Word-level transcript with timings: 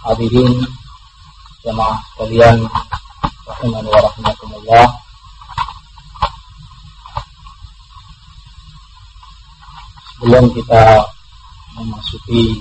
hadirin 0.00 0.54
jemaah 1.60 2.00
sekalian 2.12 2.64
rahimani 3.44 3.88
wa 3.92 4.00
rahimakumullah. 4.00 4.86
Sebelum 10.16 10.44
kita 10.52 10.84
memasuki 11.76 12.60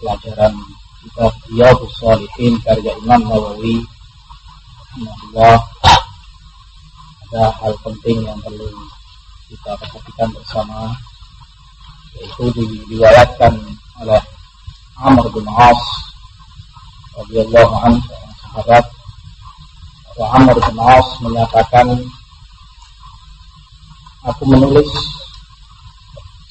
pelajaran 0.00 0.52
kitab 1.04 1.32
Riyadhus 1.48 1.92
Shalihin 2.00 2.60
karya 2.64 2.92
Imam 3.00 3.20
Nawawi 3.28 3.80
rahimahullah 4.92 5.56
ada 7.30 7.44
hal 7.62 7.72
penting 7.84 8.24
yang 8.24 8.40
perlu 8.44 8.68
kita 9.48 9.72
perhatikan 9.76 10.28
bersama 10.34 10.92
yaitu 12.16 12.44
diriwayatkan 12.52 13.54
oleh 14.02 14.20
Amr 15.00 15.24
bin 15.32 15.48
As 15.48 15.80
radhiyallahu 17.16 17.74
anhu 17.88 18.12
sahabat. 18.44 18.84
Bahwa 20.12 20.26
Amr 20.36 20.56
bin 20.60 20.76
As 20.76 21.08
menyatakan 21.24 21.86
aku 24.28 24.42
menulis 24.44 24.90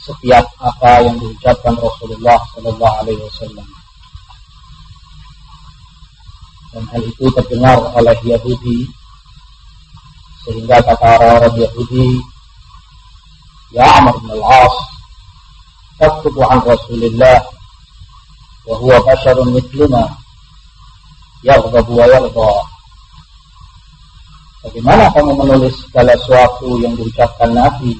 setiap 0.02 0.50
apa 0.58 1.06
yang 1.06 1.22
diucapkan 1.22 1.78
Rasulullah 1.78 2.42
Sallallahu 2.58 2.98
Alaihi 3.06 3.22
Wasallam. 3.22 3.68
Dan 6.74 6.84
hal 6.90 7.02
itu 7.06 7.26
terdengar 7.38 7.78
oleh 7.94 8.18
Yahudi 8.26 8.90
sehingga 10.46 10.82
kata 10.82 11.10
orang 11.22 11.54
Yahudi 11.54 12.18
Ya 13.70 13.86
Amr 14.02 14.18
bin 14.18 14.34
Al-As 14.34 14.74
taktubu 16.02 16.42
an 16.42 16.58
Rasulillah 16.66 17.59
basharun 18.78 19.50
mithluna 19.54 20.06
yaghdabu 21.42 21.94
wa 21.98 22.06
yarda 22.06 22.52
Bagaimana 24.60 25.08
kamu 25.16 25.40
menulis 25.40 25.72
segala 25.88 26.12
sesuatu 26.20 26.84
yang 26.84 26.92
diucapkan 27.00 27.48
Nabi 27.56 27.96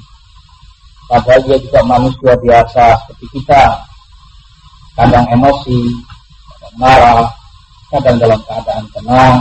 Padahal 1.10 1.42
dia 1.42 1.58
juga 1.58 1.82
manusia 1.82 2.38
biasa 2.38 2.94
seperti 3.02 3.42
kita. 3.42 3.82
Kadang 4.94 5.26
emosi, 5.34 5.90
kadang 6.54 6.76
marah, 6.78 7.26
kadang 7.90 8.22
dalam 8.22 8.38
keadaan 8.46 8.86
tenang. 8.94 9.38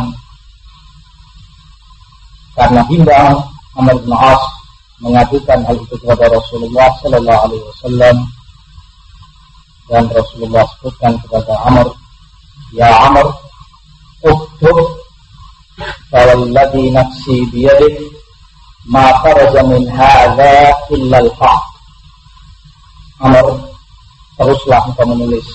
Karena 2.56 2.80
bimbang, 2.88 3.36
Amr 3.76 4.00
bin 4.00 4.16
As 4.16 4.42
mengajukan 5.04 5.60
hal 5.68 5.76
itu 5.76 5.94
kepada 6.00 6.26
Rasulullah 6.32 6.88
Sallallahu 7.04 7.42
Alaihi 7.46 7.64
Wasallam 7.68 8.16
dan 9.88 10.04
Rasulullah 10.12 10.68
sebutkan 10.76 11.16
kepada 11.24 11.54
Amr, 11.64 11.88
Ya 12.76 12.92
Amr, 13.08 13.32
uktub 14.20 14.78
Fawalladhi 16.10 16.90
nafsi 16.90 17.46
biyadih 17.54 18.10
ma 18.90 19.14
kharaja 19.22 19.62
min 19.62 19.86
hadza 19.86 20.74
illa 20.90 21.18
al-haq. 21.22 21.62
Amr, 23.22 23.46
teruslah 24.38 24.82
engkau 24.90 25.06
menulis. 25.06 25.46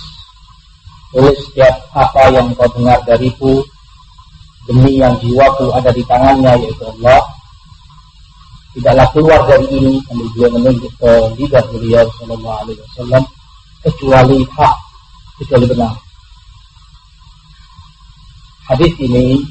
Tulis 1.13 1.37
setiap 1.45 1.75
apa 1.93 2.33
yang 2.33 2.49
kau 2.57 2.65
dengar 2.73 2.97
dariku 3.05 3.61
demi 4.65 4.97
yang 4.97 5.13
jiwaku 5.21 5.69
ada 5.75 5.91
di 5.93 6.01
tangannya 6.07 6.57
yaitu 6.63 6.85
Allah. 6.97 7.21
Tidaklah 8.73 9.07
keluar 9.13 9.41
dari 9.45 9.69
ini 9.69 10.01
sambil 10.09 10.27
dia 10.33 10.47
menunjuk 10.49 10.93
ke 10.97 11.11
lidah 11.37 11.61
beliau 11.69 12.05
Sallallahu 12.17 12.57
Alaihi 12.65 12.81
Wasallam 12.81 13.23
kecuali 13.83 14.39
hak, 14.47 14.75
kecuali 15.43 15.65
benar. 15.67 15.93
Hadis 18.71 18.95
ini 19.03 19.43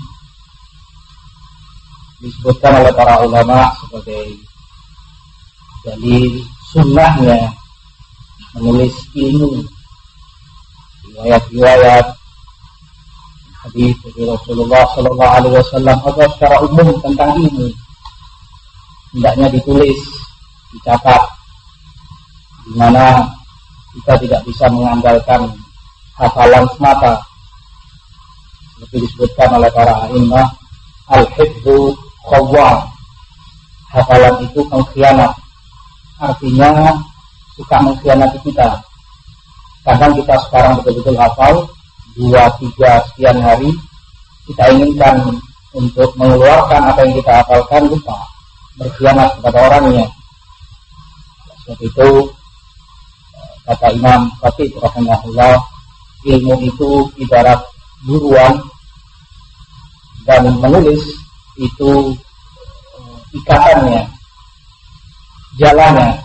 disebutkan 2.25 2.81
oleh 2.81 2.93
para 2.97 3.21
ulama 3.21 3.69
sebagai 3.83 4.41
dalil 5.85 6.41
sunnahnya 6.73 7.51
menulis 8.57 8.95
ilmu 9.13 9.59
riwayat-riwayat 11.11 12.07
hadis 13.67 13.95
dari 14.07 14.23
Rasulullah 14.23 14.87
Sallallahu 14.95 15.35
Alaihi 15.43 15.55
Wasallam 15.59 15.99
atau 15.99 16.27
secara 16.39 16.57
umum 16.63 16.89
tentang 17.03 17.35
ilmu 17.43 17.69
hendaknya 19.13 19.47
ditulis 19.53 19.99
dicatat 20.73 21.23
di 22.71 22.73
mana 22.79 23.27
kita 23.93 24.13
tidak 24.25 24.41
bisa 24.49 24.67
mengandalkan 24.73 25.53
hafalan 26.17 26.65
semata. 26.77 27.21
Seperti 28.77 28.97
disebutkan 29.07 29.49
oleh 29.61 29.71
para 29.71 30.11
imam 30.11 30.49
al-hibbu 31.13 31.95
khawwam 32.27 32.89
hafalan 33.93 34.35
itu 34.49 34.61
pengkhianat 34.67 35.33
artinya 36.19 36.97
suka 37.55 37.77
mengkhianati 37.85 38.39
kita. 38.47 38.81
Kadang 39.83 40.15
kita 40.15 40.35
sekarang 40.49 40.79
betul-betul 40.81 41.17
hafal 41.19 41.55
dua 42.15 42.49
tiga 42.57 43.03
sekian 43.11 43.39
hari 43.43 43.71
kita 44.47 44.65
inginkan 44.75 45.37
untuk 45.73 46.11
mengeluarkan 46.19 46.81
apa 46.93 47.01
yang 47.07 47.15
kita 47.19 47.33
hafalkan 47.43 47.83
lupa. 47.89 48.19
Berkhianat 48.81 49.37
kepada 49.39 49.59
orangnya. 49.69 50.07
Seperti 51.63 51.85
itu 51.93 52.09
kata 53.67 53.95
Imam 53.95 54.31
Fatih 54.43 54.71
rahimahullah 54.75 55.63
ilmu 56.27 56.55
itu 56.63 57.11
ibarat 57.19 57.59
buruan 58.07 58.59
dan 60.27 60.47
menulis 60.59 61.03
itu 61.59 62.15
eh, 62.99 63.19
ikatannya, 63.39 64.03
jalannya. 65.59 66.19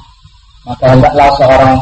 Maka 0.68 0.86
hendaklah 0.92 1.30
seorang 1.40 1.76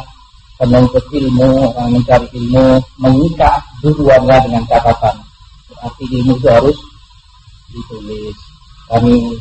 penuntut 0.62 1.06
ilmu, 1.10 1.74
orang 1.74 2.00
mencari 2.00 2.28
ilmu, 2.38 2.80
mengikat 3.02 3.60
duluannya 3.82 4.38
dengan 4.46 4.64
catatan. 4.70 5.16
Berarti 5.74 6.04
ilmu 6.06 6.34
itu 6.38 6.48
harus 6.48 6.78
ditulis. 7.74 8.38
Kami 8.86 9.36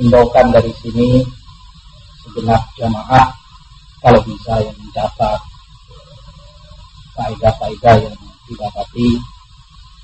himbaukan 0.00 0.46
dari 0.50 0.72
sini 0.80 1.20
segenap 2.24 2.64
jamaah 2.80 3.41
kalau 4.02 4.20
bisa 4.26 4.58
yang 4.58 4.76
mencatat 4.82 5.40
faedah-faedah 7.14 7.96
yang 8.02 8.16
didapati. 8.50 9.10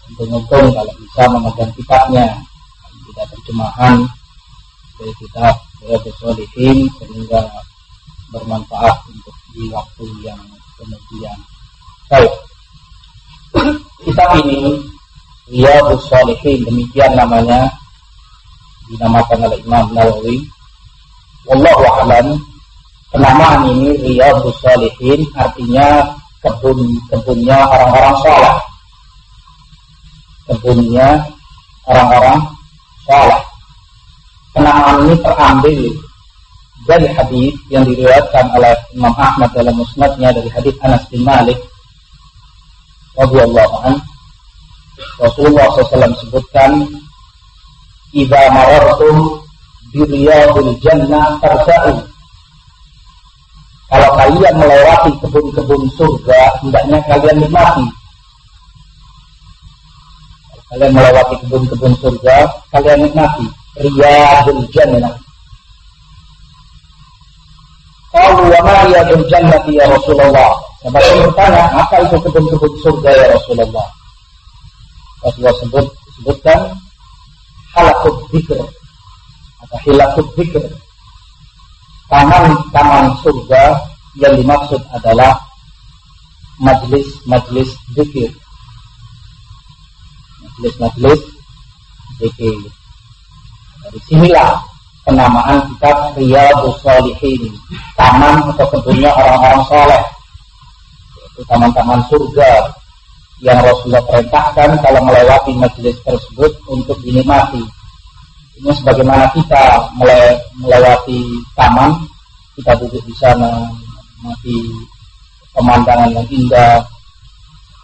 Untung-untung 0.09 0.73
kalau 0.73 0.95
bisa 0.97 1.23
memegang 1.29 1.73
kitabnya. 1.75 2.27
Tidak 3.09 3.27
terjemahan 3.35 3.97
dari 5.01 5.13
kitab 5.19 5.55
Riyadus 5.83 6.17
sehingga 7.03 7.43
bermanfaat 8.31 8.97
untuk 9.11 9.37
di 9.57 9.67
waktu 9.73 10.05
yang 10.23 10.41
kemudian. 10.79 11.39
Baik. 12.13 12.33
Kitab 14.05 14.31
ini 14.45 14.79
Riyadus 15.49 16.07
Solihin 16.07 16.63
demikian 16.69 17.17
namanya 17.17 17.73
dinamakan 18.93 19.49
oleh 19.49 19.59
Imam 19.65 19.87
Nawawi. 19.97 20.45
Wallahu 21.49 21.85
a'lam 22.05 22.37
penamaan 23.13 23.69
ini 23.73 23.97
Riyadus 24.01 24.57
Solihin 24.61 25.21
artinya 25.37 26.05
kebun-kebunnya 26.45 27.59
orang-orang 27.67 28.17
sholat. 28.23 28.57
Kebunnya 30.49 31.09
orang-orang 31.89 32.39
saleh. 33.09 33.43
Kenamaan 34.53 34.97
ini 35.07 35.15
terambil 35.21 35.81
dari 36.89 37.07
hadis 37.13 37.53
yang 37.69 37.85
diriwayatkan 37.85 38.49
oleh 38.57 38.73
Imam 38.97 39.13
Ahmad 39.13 39.53
dalam 39.53 39.77
musnadnya 39.77 40.33
dari 40.33 40.49
hadis 40.49 40.73
Anas 40.81 41.05
bin 41.13 41.21
Malik 41.21 41.61
radhiyallahu 43.13 43.77
an 43.85 43.95
Rasulullah 45.21 45.69
SAW 45.75 46.17
sebutkan 46.25 46.87
Iza 48.17 48.41
marartum 48.57 49.37
biriyadul 49.93 50.73
jannah 50.81 51.37
tarsa'u 51.45 52.09
kalian 54.29 54.55
melewati 54.61 55.11
kebun-kebun 55.25 55.83
surga 55.97 56.41
hendaknya 56.61 56.99
kalian 57.09 57.37
nikmati 57.41 57.89
kalian 60.69 60.93
melewati 60.93 61.35
kebun-kebun 61.41 61.95
surga, 61.97 62.37
kalian 62.69 63.09
nikmati 63.09 63.47
riyadul 63.81 64.63
jannah. 64.69 65.17
Qalu 68.13 68.53
wa 68.53 68.61
ma 68.61 68.75
riyadul 68.85 69.25
ya 69.73 69.89
Rasulullah? 69.89 70.53
Sahabat 70.79 71.03
bertanya, 71.25 71.65
apa 71.73 71.97
itu 72.05 72.17
kebun-kebun 72.21 72.73
surga 72.85 73.11
ya 73.17 73.27
Rasulullah? 73.33 73.87
Rasulullah 75.25 75.57
sebut 75.65 75.87
sebutkan 76.21 76.61
halakut 77.73 78.15
dzikr 78.29 78.61
atau 79.65 79.79
hilakut 79.89 80.27
dzikr. 80.37 80.65
Taman-taman 82.09 83.13
surga 83.25 83.77
yang 84.19 84.35
dimaksud 84.35 84.83
adalah 84.91 85.39
majlis-majlis 86.59 87.71
zikir. 87.95 88.31
Majlis-majlis 90.43 91.23
zikir. 92.19 92.59
Dari 93.79 93.99
sinilah 94.11 94.59
penamaan 95.07 95.65
kitab 95.73 96.19
Riyadus 96.19 96.83
Salihin, 96.83 97.55
taman 97.95 98.43
atau 98.53 98.67
kebunnya 98.75 99.09
orang-orang 99.15 99.63
soleh, 99.71 100.03
yaitu 101.23 101.41
taman-taman 101.47 102.03
surga 102.11 102.75
yang 103.39 103.63
Rasulullah 103.63 104.03
perintahkan 104.03 104.83
kalau 104.83 105.01
melewati 105.07 105.55
majelis 105.55 105.95
tersebut 106.03 106.53
untuk 106.67 106.99
dinikmati. 107.07 107.63
Ini 108.59 108.75
sebagaimana 108.75 109.31
kita 109.31 109.95
melewati 110.59 111.23
taman, 111.55 111.95
kita 112.59 112.75
duduk 112.83 112.99
di 113.07 113.15
sana, 113.15 113.71
menikmati 114.19 114.59
pemandangan 115.55 116.11
yang 116.15 116.29
indah, 116.31 116.83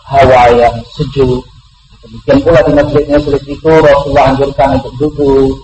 hawa 0.07 0.51
yang 0.55 0.75
sejuk. 0.95 1.43
Demikian 2.05 2.39
pula 2.45 2.61
di 2.69 2.73
majelis-majelis 2.77 3.45
itu 3.49 3.73
Rasulullah 3.81 4.35
anjurkan 4.35 4.77
untuk 4.77 4.93
duduk, 5.01 5.57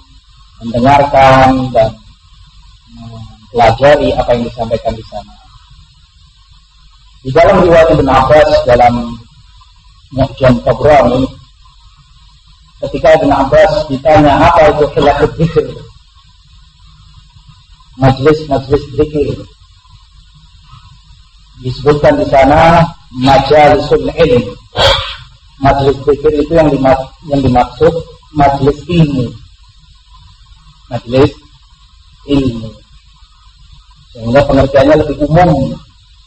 mendengarkan 0.65 1.69
dan 1.75 1.93
mempelajari 2.97 4.09
apa 4.17 4.31
yang 4.33 4.45
disampaikan 4.49 4.95
di 4.97 5.05
sana. 5.13 5.35
Di 7.21 7.31
dalam 7.37 7.61
riwayat 7.61 7.93
Ibn 7.93 8.09
Abbas 8.09 8.51
dalam 8.65 8.95
Mu'jam 10.17 10.57
Tabrani 10.65 11.29
ketika 12.89 13.21
Ibn 13.21 13.31
Abbas 13.45 13.73
ditanya 13.93 14.41
apa 14.41 14.73
itu 14.73 14.85
khilafut 14.97 15.31
zikir 15.37 15.69
majlis-majlis 18.01 18.83
zikir 18.97 19.37
disebutkan 21.61 22.17
di 22.21 22.27
sana 22.29 22.85
majalisul 23.13 24.09
ilm 24.11 24.45
majlis 25.61 25.97
zikir 26.09 26.33
itu 26.41 26.53
yang, 26.57 26.73
dimak 26.73 26.97
yang 27.29 27.41
dimaksud 27.45 27.93
majlis 28.33 28.79
ilmu 28.89 29.29
majlis 30.89 31.33
ilmu 32.29 32.71
sehingga 34.17 34.41
pengertiannya 34.49 34.95
lebih 35.05 35.17
umum 35.29 35.77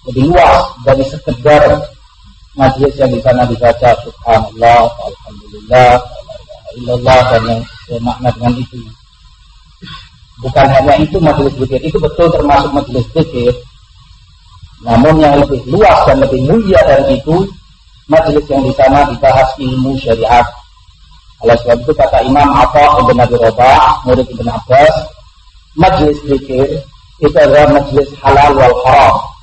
lebih 0.07 0.29
luas 0.29 0.63
dari 0.83 1.03
sekedar 1.07 1.81
majlis 2.53 2.93
yang 3.01 3.09
di 3.09 3.19
sana 3.21 3.47
dibaca 3.49 3.89
subhanallah, 4.05 4.85
alhamdulillah, 4.85 5.93
illallah 6.77 7.19
dan 7.33 7.43
yang 7.49 7.61
semakna 7.89 8.29
dengan 8.37 8.53
itu. 8.61 8.79
Bukan 10.41 10.67
hanya 10.69 10.93
itu 11.01 11.17
majlis 11.17 11.53
zikir, 11.57 11.81
itu 11.81 11.97
betul 11.97 12.29
termasuk 12.29 12.71
majlis 12.73 13.05
zikir. 13.13 13.53
Namun 14.83 15.19
yang 15.23 15.39
lebih 15.39 15.63
luas 15.71 15.97
dan 16.05 16.19
lebih 16.19 16.43
mulia 16.43 16.79
dari 16.83 17.15
itu, 17.15 17.47
majlis 18.11 18.45
yang 18.51 18.63
di 18.63 18.73
sana 18.75 19.07
dibahas 19.07 19.47
ilmu 19.59 19.95
syariat. 19.99 20.43
Oleh 21.43 21.55
sebab 21.63 21.79
itu 21.83 21.91
kata 21.95 22.23
Imam 22.23 22.51
Atta 22.55 23.03
Ibn 23.03 23.19
Abi 23.19 23.35
Rabah, 23.35 24.03
murid 24.07 24.27
Ibn 24.27 24.47
Abbas, 24.47 24.95
majlis 25.75 26.19
zikir 26.27 26.67
itu 27.23 27.37
adalah 27.39 27.79
majlis 27.79 28.09
halal 28.19 28.51
wal 28.59 28.75
haram 28.83 29.33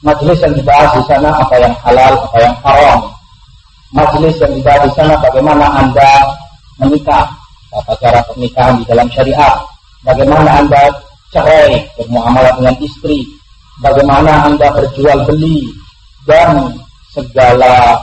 Majelis 0.00 0.40
yang 0.40 0.56
dibahas 0.56 0.96
di 0.96 1.02
sana 1.04 1.28
apa 1.28 1.60
yang 1.60 1.74
halal, 1.84 2.12
apa 2.24 2.38
yang 2.40 2.56
haram. 2.64 3.00
Majelis 3.92 4.32
yang 4.40 4.52
dibahas 4.56 4.88
di 4.88 4.92
sana 4.96 5.12
bagaimana 5.20 5.66
Anda 5.76 6.24
menikah, 6.80 7.28
apa 7.76 7.92
cara 8.00 8.24
pernikahan 8.32 8.80
di 8.80 8.84
dalam 8.88 9.04
syariat. 9.12 9.60
Bagaimana 10.00 10.64
Anda 10.64 10.88
cerai, 11.28 11.84
bermuamalah 12.00 12.56
dengan 12.56 12.76
istri. 12.80 13.28
Bagaimana 13.80 14.44
Anda 14.44 14.68
berjual 14.76 15.24
beli 15.24 15.72
dan 16.28 16.76
segala 17.16 17.96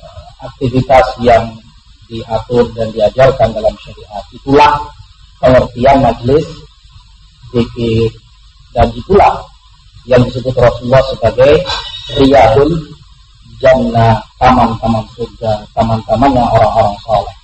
eh, 0.00 0.44
aktivitas 0.48 1.06
yang 1.20 1.44
diatur 2.08 2.64
dan 2.72 2.88
diajarkan 2.96 3.52
dalam 3.52 3.74
syariat. 3.82 4.24
Itulah 4.32 4.72
pengertian 5.42 6.00
majelis 6.00 6.46
zikir 7.52 8.08
dan 8.72 8.88
itulah 8.94 9.44
yang 10.06 10.22
disebut 10.24 10.54
Rasulullah 10.54 11.02
sebagai 11.12 11.52
riyadul 12.16 12.72
jannah, 13.58 14.20
taman-taman 14.38 15.02
surga, 15.16 15.64
taman-taman 15.74 16.30
yang 16.36 16.48
orang-orang 16.52 16.96
soleh. 17.02 17.36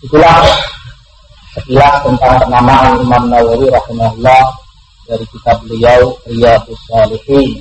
Itulah 0.00 0.38
sekilas 1.52 1.94
tentang 2.06 2.34
penamaan 2.40 2.96
Imam 3.04 3.24
Nawawi 3.28 3.68
rahimahullah 3.68 4.59
dari 5.10 5.26
kitab 5.26 5.58
beliau 5.66 6.14
Riyadus 6.22 6.78
Salihin. 6.86 7.58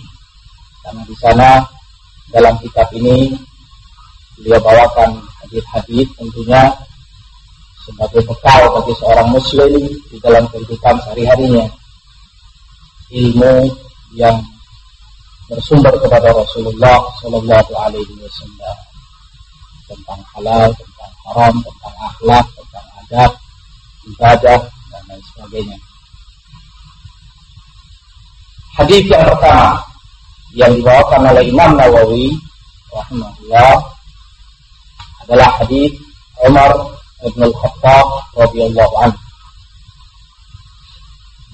Karena 0.86 1.02
di 1.02 1.16
sana 1.18 1.50
dalam 2.30 2.54
kitab 2.62 2.86
ini 2.94 3.34
beliau 4.38 4.62
bawakan 4.62 5.18
hadis-hadis 5.42 6.06
tentunya 6.14 6.70
sebagai 7.90 8.22
bekal 8.22 8.70
bagi 8.78 8.94
seorang 9.02 9.34
muslim 9.34 9.82
di 10.14 10.18
dalam 10.22 10.46
kehidupan 10.54 10.94
sehari-harinya 11.02 11.66
ilmu 13.10 13.66
yang 14.14 14.38
bersumber 15.50 15.98
kepada 15.98 16.30
Rasulullah 16.30 17.02
Shallallahu 17.18 17.74
Alaihi 17.74 18.14
Wasallam 18.22 18.78
tentang 19.90 20.22
halal, 20.38 20.70
tentang 20.78 21.14
haram, 21.26 21.54
tentang 21.66 21.96
akhlak, 22.06 22.46
tentang 22.54 22.86
adab, 23.02 23.32
ibadah 24.06 24.60
dan 24.94 25.02
lain 25.10 25.24
sebagainya. 25.34 25.89
Hadis 28.78 29.04
yang 29.10 29.26
pertama 29.26 29.82
yang 30.54 30.72
dibawakan 30.78 31.22
oleh 31.34 31.44
Imam 31.50 31.72
Nawawi 31.78 32.34
rahimahullah 32.94 33.74
adalah 35.26 35.50
hadis 35.62 35.94
Umar 36.46 36.72
bin 37.22 37.42
Al-Khattab 37.50 38.06
radhiyallahu 38.38 38.96
anhu 39.02 39.20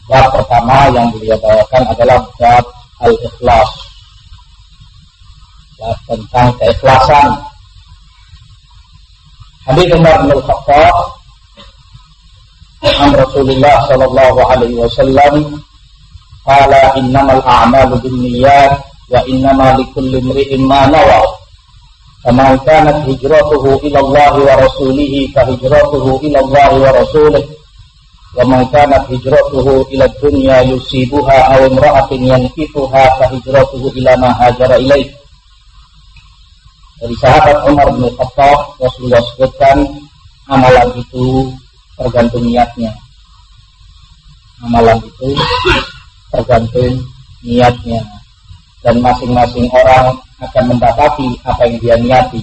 Bab 0.05 0.29
pertama 0.37 0.85
yang 0.93 1.09
beliau 1.09 1.33
bawakan 1.41 1.81
adalah 1.89 2.21
bab 2.37 2.61
al-ikhlas. 3.01 3.71
Bab 5.81 5.97
tentang 6.05 6.53
keikhlasan. 6.61 7.29
Hadis 9.65 9.89
Umar 9.97 10.21
bin 10.21 10.37
Al-Khattab 10.37 10.95
Rasulullah 13.17 13.81
sallallahu 13.89 14.39
alaihi 14.45 14.77
wasallam 14.77 15.57
qala 16.46 16.94
innamal 17.00 17.42
a'malu 17.44 18.00
binniyat 18.02 18.72
wa 19.10 19.20
innama 19.26 19.76
likulli 19.78 20.18
imri'in 20.22 20.62
ma 20.64 20.86
nawa. 20.88 21.40
فمن 22.20 22.58
كانت 22.68 23.08
هجرته 23.08 23.64
إلى 23.80 23.98
الله 24.00 24.32
ورسوله 24.48 25.14
فهجرته 25.34 26.04
إلى 26.20 26.38
الله 26.44 26.70
ورسوله 26.84 27.44
ومن 28.36 28.60
كانت 28.68 29.04
هجرته 29.12 29.66
إلى 29.92 30.04
الدنيا 30.04 30.58
يصيبها 30.62 31.38
أو 31.52 31.66
امرأة 31.66 32.10
ينكفها 32.12 33.04
فهجرته 33.18 33.82
إلى 33.96 34.12
ما 34.20 34.30
هاجر 34.36 34.74
إليه 34.74 35.10
dari 37.00 37.16
sahabat 37.16 37.64
Umar 37.64 37.88
bin 37.96 38.12
Khattab 38.12 38.76
Rasulullah 38.76 39.24
sebutkan 39.32 39.88
amalan 40.52 40.92
itu 41.00 41.48
tergantung 41.96 42.44
niatnya 42.44 42.92
amalan 44.60 45.00
itu 45.00 45.32
tergantung 46.35 46.99
niatnya 47.39 48.03
dan 48.83 48.99
masing-masing 48.99 49.71
orang 49.71 50.19
akan 50.43 50.63
mendapati 50.67 51.31
apa 51.47 51.61
yang 51.71 51.77
dia 51.79 51.95
niati 51.95 52.41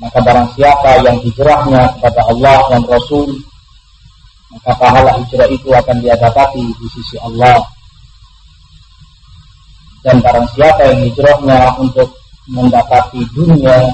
maka 0.00 0.18
barang 0.20 0.48
siapa 0.56 1.04
yang 1.04 1.16
hijrahnya 1.20 1.92
kepada 1.96 2.20
Allah 2.28 2.58
dan 2.72 2.82
Rasul 2.88 3.36
maka 4.56 4.72
pahala 4.78 5.12
hijrah 5.20 5.48
itu 5.52 5.68
akan 5.68 5.96
dia 6.00 6.16
dapati 6.16 6.64
di 6.64 6.86
sisi 6.88 7.20
Allah. 7.20 7.60
Dan 10.00 10.22
barang 10.22 10.48
siapa 10.54 10.86
yang 10.86 11.00
hijrahnya 11.10 11.76
untuk 11.82 12.08
mendapati 12.48 13.26
dunia 13.34 13.90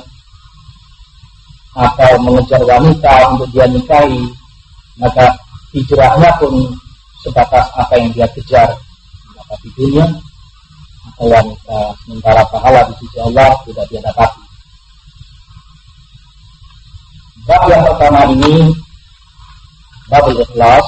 atau 1.73 2.13
mengejar 2.21 2.63
wanita 2.63 3.33
untuk 3.33 3.49
dia 3.51 3.65
nikahi, 3.65 4.23
maka 5.01 5.35
hijrahnya 5.73 6.31
pun 6.37 6.69
sebatas 7.23 7.67
apa 7.79 7.95
yang 7.99 8.11
dia 8.11 8.27
kejar, 8.35 8.69
mendapati 9.31 9.69
dunia 9.79 10.07
atau 11.13 11.27
wanita. 11.31 11.81
Sementara 12.05 12.43
pahala 12.51 12.81
di 12.91 12.95
sisi 12.99 13.19
Allah 13.23 13.51
tidak 13.67 13.87
dia 13.91 14.01
dapati. 14.03 14.43
Bab 17.43 17.63
yang 17.67 17.83
pertama 17.83 18.21
ini 18.31 18.71
babul 20.07 20.39
ikhlas 20.39 20.87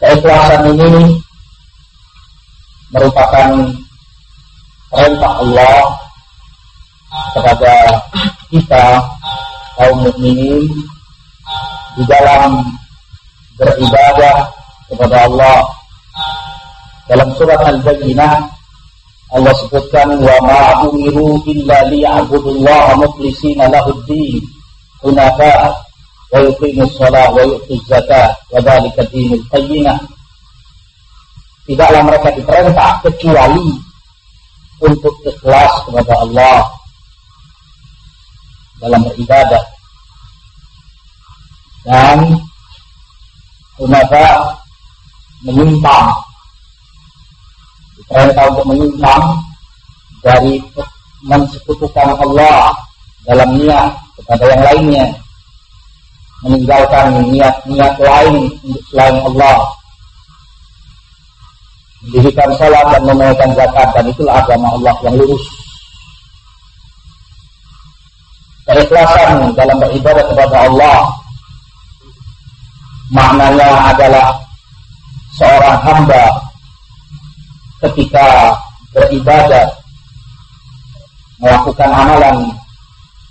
keikhlasan 0.00 0.72
ini 0.72 1.20
merupakan 2.88 3.48
perintah 4.88 5.32
Allah 5.42 5.80
kepada 7.34 7.74
kita 8.48 8.84
kaum 9.76 10.06
mukminin 10.06 10.70
di 11.94 12.02
dalam 12.10 12.62
beribadah 13.58 14.50
kepada 14.90 15.30
Allah. 15.30 15.58
Dalam 17.04 17.28
surat 17.36 17.60
Al-Bayyinah 17.60 18.54
Allah 19.34 19.54
sebutkan 19.58 20.14
wa 20.22 20.36
ma 20.46 20.62
umiru 20.86 21.42
illa 21.50 21.84
liya'budullaha 21.90 22.96
mukhlishina 23.02 23.66
lahud-din 23.66 24.38
hunafa 25.02 25.74
wa 26.30 26.38
yuqimus 26.38 26.94
shalah 26.94 27.34
wa 27.34 27.42
yu'tuz 27.42 27.82
zakat 27.90 28.30
wa 28.54 28.62
dzalika 28.62 29.02
dinul 29.10 29.42
qayyimah. 29.50 29.98
Tidaklah 31.66 32.02
mereka 32.06 32.28
diperintah 32.36 32.90
kecuali 33.02 33.68
untuk 34.86 35.14
ikhlas 35.26 35.72
kepada 35.88 36.14
Allah 36.22 36.58
dalam 38.78 39.00
beribadah 39.02 39.73
dan 41.84 42.18
hunafa 43.76 44.56
menyimpang. 45.44 46.08
Diperintah 47.94 48.44
untuk 48.50 48.66
menyimpang 48.74 49.24
dari 50.24 50.58
mensekutukan 51.28 52.16
Allah 52.18 52.72
dalam 53.28 53.56
niat 53.60 53.92
kepada 54.20 54.44
yang 54.50 54.62
lainnya. 54.64 55.06
Meninggalkan 56.44 57.24
niat-niat 57.32 57.94
lain 57.96 58.34
untuk 58.60 58.84
selain 58.92 59.16
Allah. 59.24 59.56
Mendirikan 62.04 62.52
salat 62.60 62.84
dan 62.92 63.00
menunaikan 63.08 63.50
zakat 63.56 63.88
dan 63.96 64.04
itulah 64.12 64.36
agama 64.44 64.68
Allah 64.76 64.94
yang 65.08 65.16
lurus. 65.16 65.44
Keikhlasan 68.68 69.56
dalam 69.56 69.76
beribadah 69.80 70.24
kepada 70.28 70.68
Allah 70.68 71.23
maknanya 73.12 73.92
adalah 73.92 74.26
seorang 75.36 75.78
hamba 75.82 76.24
ketika 77.84 78.56
beribadah 78.96 79.66
melakukan 81.42 81.90
amalan 81.90 82.36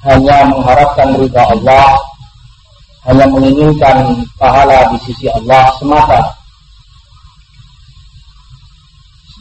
hanya 0.04 0.38
mengharapkan 0.52 1.10
ridha 1.18 1.44
Allah 1.48 1.98
hanya 3.08 3.26
menginginkan 3.32 4.28
pahala 4.38 4.92
di 4.94 4.98
sisi 5.08 5.32
Allah 5.32 5.72
semata 5.80 6.44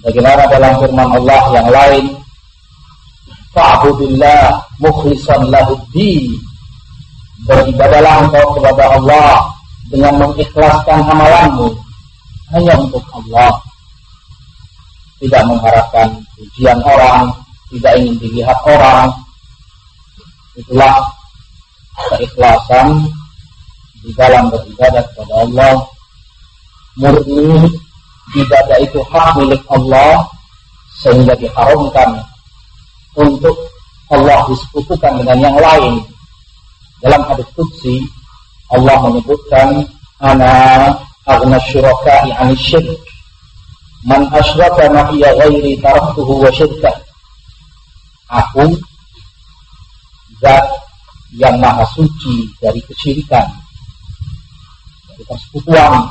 Bagaimana 0.03 0.51
dalam 0.51 0.83
firman 0.83 1.15
Allah 1.15 1.43
yang 1.55 1.69
lain, 1.71 2.05
Fa'budillah 3.55 4.59
mukhlisan 4.83 5.47
lahuddi. 5.47 6.35
Beribadalah 7.47 8.27
engkau 8.27 8.59
kepada 8.59 8.99
Allah 8.99 9.52
dengan 9.93 10.17
mengikhlaskan 10.17 11.05
amalanmu 11.05 11.69
hanya 12.57 12.75
untuk 12.81 13.05
Allah. 13.13 13.53
Tidak 15.21 15.43
mengharapkan 15.47 16.09
pujian 16.35 16.81
orang, 16.83 17.31
tidak 17.71 17.93
ingin 18.01 18.17
dilihat 18.19 18.59
orang. 18.67 19.13
Itulah 20.59 20.99
keikhlasan 22.17 23.07
di 24.03 24.11
dalam 24.19 24.51
beribadah 24.51 25.05
kepada 25.13 25.47
Allah 25.47 25.75
murni 26.99 27.71
ibadah 28.37 28.79
itu 28.83 29.01
hak 29.09 29.39
milik 29.41 29.63
Allah 29.73 30.27
sehingga 31.01 31.33
diharamkan 31.39 32.21
untuk 33.17 33.57
Allah 34.13 34.45
disekutukan 34.49 35.25
dengan 35.25 35.39
yang 35.41 35.57
lain. 35.57 35.95
Dalam 37.01 37.23
hadis 37.27 37.49
qudsi 37.57 38.05
Allah 38.73 38.97
menyebutkan 39.05 39.85
ana 40.25 40.53
aghna 41.29 41.61
syuraka'i 41.69 42.33
'ani 42.33 42.57
syirk. 42.57 43.01
Man 44.03 44.27
asyraka 44.35 44.91
ma'iya 44.91 45.31
ghairi 45.39 45.79
taraktuhu 45.79 46.43
wa 46.43 46.51
syirka. 46.51 46.91
Aku 48.33 48.75
zat 50.43 50.67
yang 51.39 51.55
maha 51.63 51.87
suci 51.95 52.49
dari 52.59 52.81
kesyirikan 52.83 53.47
dari 55.13 55.23
persekutuan 55.29 56.09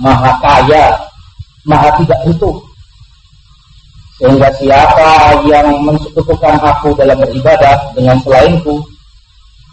maha 0.00 0.32
kaya, 0.42 0.98
maha 1.68 1.88
tidak 2.02 2.18
butuh. 2.26 2.56
Sehingga 4.18 4.50
siapa 4.58 5.38
yang 5.46 5.78
mensekutukan 5.86 6.58
aku 6.58 6.90
dalam 6.98 7.14
beribadah 7.22 7.94
dengan 7.94 8.18
selainku, 8.26 8.82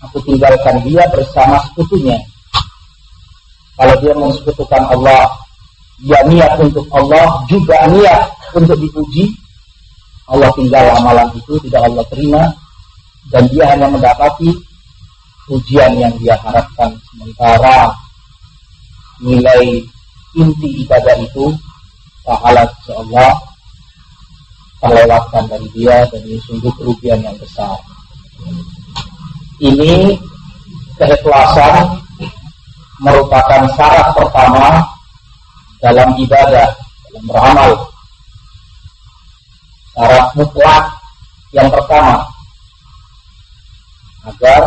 aku 0.05 0.21
tinggalkan 0.23 0.79
dia 0.85 1.03
bersama 1.09 1.59
sekutunya. 1.69 2.17
Kalau 3.75 3.95
dia 3.99 4.13
mensekutukan 4.15 4.83
Allah, 4.93 5.27
dia 5.99 6.19
niat 6.29 6.55
untuk 6.61 6.87
Allah, 6.95 7.43
juga 7.51 7.75
niat 7.91 8.31
untuk 8.55 8.79
dipuji, 8.79 9.27
Allah 10.31 10.47
tinggal 10.55 10.85
amalan 10.95 11.27
itu 11.35 11.59
tidak 11.67 11.83
Allah 11.83 12.05
terima, 12.07 12.43
dan 13.33 13.43
dia 13.51 13.65
hanya 13.73 13.91
mendapati 13.91 14.53
pujian 15.45 15.93
yang 15.97 16.13
dia 16.17 16.33
harapkan 16.41 16.89
sementara 17.11 17.93
nilai 19.21 19.81
inti 20.35 20.69
ibadah 20.83 21.15
itu 21.21 21.53
pahala 22.25 22.65
Allah 22.91 23.31
terlewatkan 24.81 25.43
dari 25.47 25.67
dia 25.71 26.03
dan 26.09 26.21
ini 26.25 26.37
sungguh 26.43 26.73
kerugian 26.75 27.21
yang 27.23 27.37
besar. 27.39 27.77
Ini 29.63 30.19
keikhlasan 30.99 31.95
merupakan 32.99 33.61
syarat 33.75 34.07
pertama 34.15 34.83
dalam 35.79 36.09
ibadah, 36.19 36.67
dalam 37.11 37.23
beramal. 37.27 37.71
Syarat 39.95 40.25
mutlak 40.35 40.83
yang 41.55 41.71
pertama 41.71 42.27
agar 44.25 44.61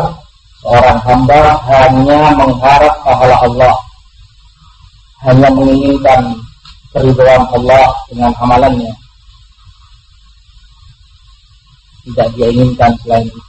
seorang 0.63 0.99
hamba 1.05 1.43
hanya 1.69 2.21
mengharap 2.33 2.95
pahala 3.05 3.37
Allah 3.45 3.75
hanya 5.27 5.51
menginginkan 5.51 6.21
keridhaan 6.95 7.45
Allah 7.51 7.91
dengan 8.07 8.33
amalannya. 8.39 8.93
Tidak 12.07 12.29
dia 12.39 12.49
inginkan 12.49 12.95
selain 13.03 13.27
itu. 13.29 13.48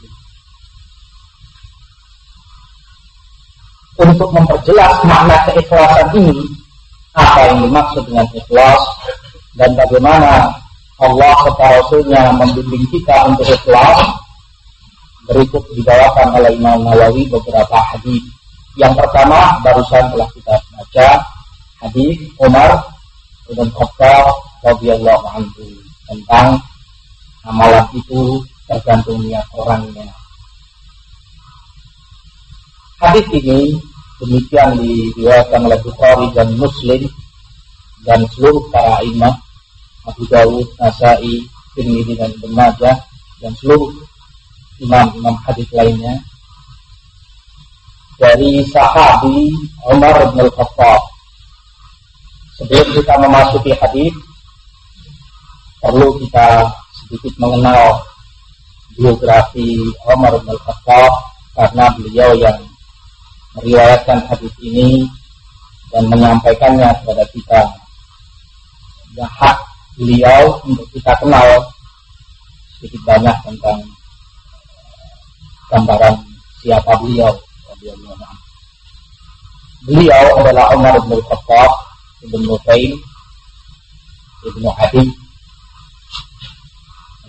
Untuk 4.00 4.32
memperjelas 4.32 5.04
makna 5.04 5.36
keikhlasan 5.52 6.08
ini, 6.16 6.40
apa 7.12 7.52
yang 7.52 7.68
dimaksud 7.68 8.08
dengan 8.08 8.28
ikhlas 8.32 8.80
dan 9.60 9.76
bagaimana 9.76 10.56
Allah 11.04 11.34
serta 11.44 11.66
Rasulnya 11.80 12.32
membimbing 12.32 12.88
kita 12.88 13.28
untuk 13.28 13.44
ikhlas, 13.44 14.00
berikut 15.28 15.64
dibawakan 15.76 16.32
oleh 16.40 16.52
Imam 16.56 16.80
Nawawi 16.88 17.28
beberapa 17.28 17.76
hadis. 17.92 18.24
Yang 18.80 19.04
pertama 19.04 19.60
barusan 19.68 20.16
telah 20.16 20.30
kita 20.32 20.56
baca 20.56 21.08
hadis 21.84 22.16
Umar 22.40 22.80
bin 23.52 23.68
Khattab 23.76 24.26
radhiyallahu 24.64 25.26
anhu 25.28 25.68
tentang 26.08 26.56
amalan 27.44 27.84
itu 27.92 28.40
tergantung 28.64 29.20
niat 29.28 29.44
orangnya. 29.52 30.08
Hadis 33.00 33.28
ini 33.32 33.80
demikian 34.20 34.80
diriwayatkan 34.80 35.64
oleh 35.64 35.80
Bukhari 35.84 36.28
dan 36.36 36.52
Muslim 36.60 37.08
dan 38.04 38.24
seluruh 38.36 38.64
para 38.72 39.00
imam 39.04 39.34
Abu 40.08 40.24
Dawud, 40.28 40.68
Nasai, 40.80 41.44
Tirmidzi 41.76 42.16
dan 42.16 42.32
Ibnu 42.36 42.52
Majah 42.56 42.96
dan 43.40 43.52
seluruh 43.60 43.92
imam-imam 44.84 45.36
hadis 45.44 45.68
lainnya. 45.76 46.20
Dari 48.20 48.68
sahabi 48.68 49.48
Umar 49.88 50.36
bin 50.36 50.44
Khattab 50.52 51.08
Sebelum 52.60 52.92
kita 52.92 53.16
memasuki 53.24 53.72
hadis, 53.72 54.12
perlu 55.80 56.20
kita 56.20 56.68
sedikit 56.92 57.32
mengenal 57.40 58.04
biografi 59.00 59.88
Umar 60.04 60.36
bin 60.44 60.60
Khattab 60.68 61.08
karena 61.56 61.88
beliau 61.96 62.36
yang 62.36 62.60
meriwayatkan 63.58 64.20
hadis 64.30 64.54
ini 64.62 65.08
dan 65.90 66.06
menyampaikannya 66.06 66.90
kepada 67.02 67.26
kita. 67.34 67.62
Dan 69.18 69.26
hak 69.26 69.58
beliau 69.98 70.62
untuk 70.70 70.86
kita 70.94 71.14
kenal 71.18 71.48
sedikit 72.78 73.02
banyak 73.10 73.38
tentang 73.42 73.80
gambaran 75.74 76.16
siapa 76.62 76.94
beliau. 77.02 77.34
Beliau 79.88 80.26
adalah 80.44 80.76
Umar 80.76 81.00
bin 81.08 81.24
Khattab 81.24 81.72
Ibn 82.28 82.44
Nufail 82.44 82.92
Ibn 84.44 84.64
Adi 84.76 85.08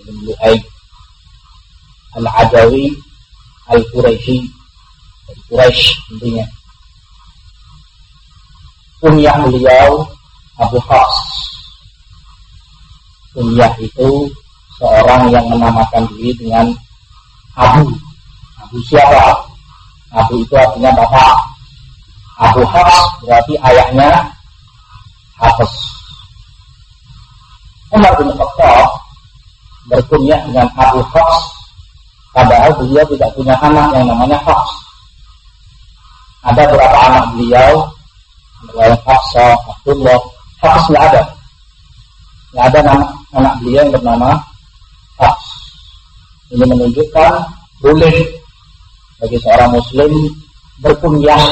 Ibn 0.03 0.15
Lu'ay 0.27 0.59
Al-Adawi 2.19 2.91
Al-Quraisy 3.71 4.60
dari 5.31 5.41
Quraisy 5.47 5.83
tentunya 6.11 6.47
kunyah 8.99 9.37
beliau 9.47 10.03
Abu 10.59 10.79
Khas 10.83 11.15
kunyah 13.31 13.73
itu 13.79 14.27
seorang 14.81 15.29
yang 15.29 15.45
menamakan 15.47 16.09
diri 16.17 16.33
dengan 16.41 16.67
Abu. 17.55 17.93
Abu 18.57 18.81
siapa? 18.89 19.45
Abu 20.11 20.41
itu 20.41 20.55
artinya 20.57 20.91
bapak. 20.97 21.37
Abu 22.41 22.65
Hafs 22.65 23.21
berarti 23.21 23.55
ayahnya 23.61 24.25
Hafs. 25.37 25.75
Umar 27.93 28.17
bin 28.17 28.33
Khattab 28.33 28.89
berkunyah 29.93 30.41
dengan 30.49 30.67
Abu 30.81 31.05
Hafs 31.13 31.45
padahal 32.33 32.73
beliau 32.81 33.05
tidak 33.13 33.31
punya 33.37 33.55
anak 33.61 33.93
yang 33.93 34.09
namanya 34.09 34.41
Hafs. 34.41 34.73
Ada 36.41 36.63
berapa 36.73 36.99
anak 37.13 37.25
beliau? 37.37 37.73
Ada 38.73 38.97
Hafsa, 39.05 39.47
Abdullah, 39.69 40.21
Hafs 40.65 40.89
tidak 40.89 41.03
ada. 41.13 41.23
Tidak 42.51 42.65
ada 42.65 42.79
nama, 42.81 43.07
anak 43.37 43.55
beliau 43.61 43.85
yang 43.85 43.93
bernama 43.93 44.31
Hafs. 45.21 45.47
Ini 46.51 46.65
menunjukkan 46.65 47.33
boleh 47.85 48.17
bagi 49.21 49.37
seorang 49.45 49.71
muslim 49.77 50.13
berkunyah 50.81 51.45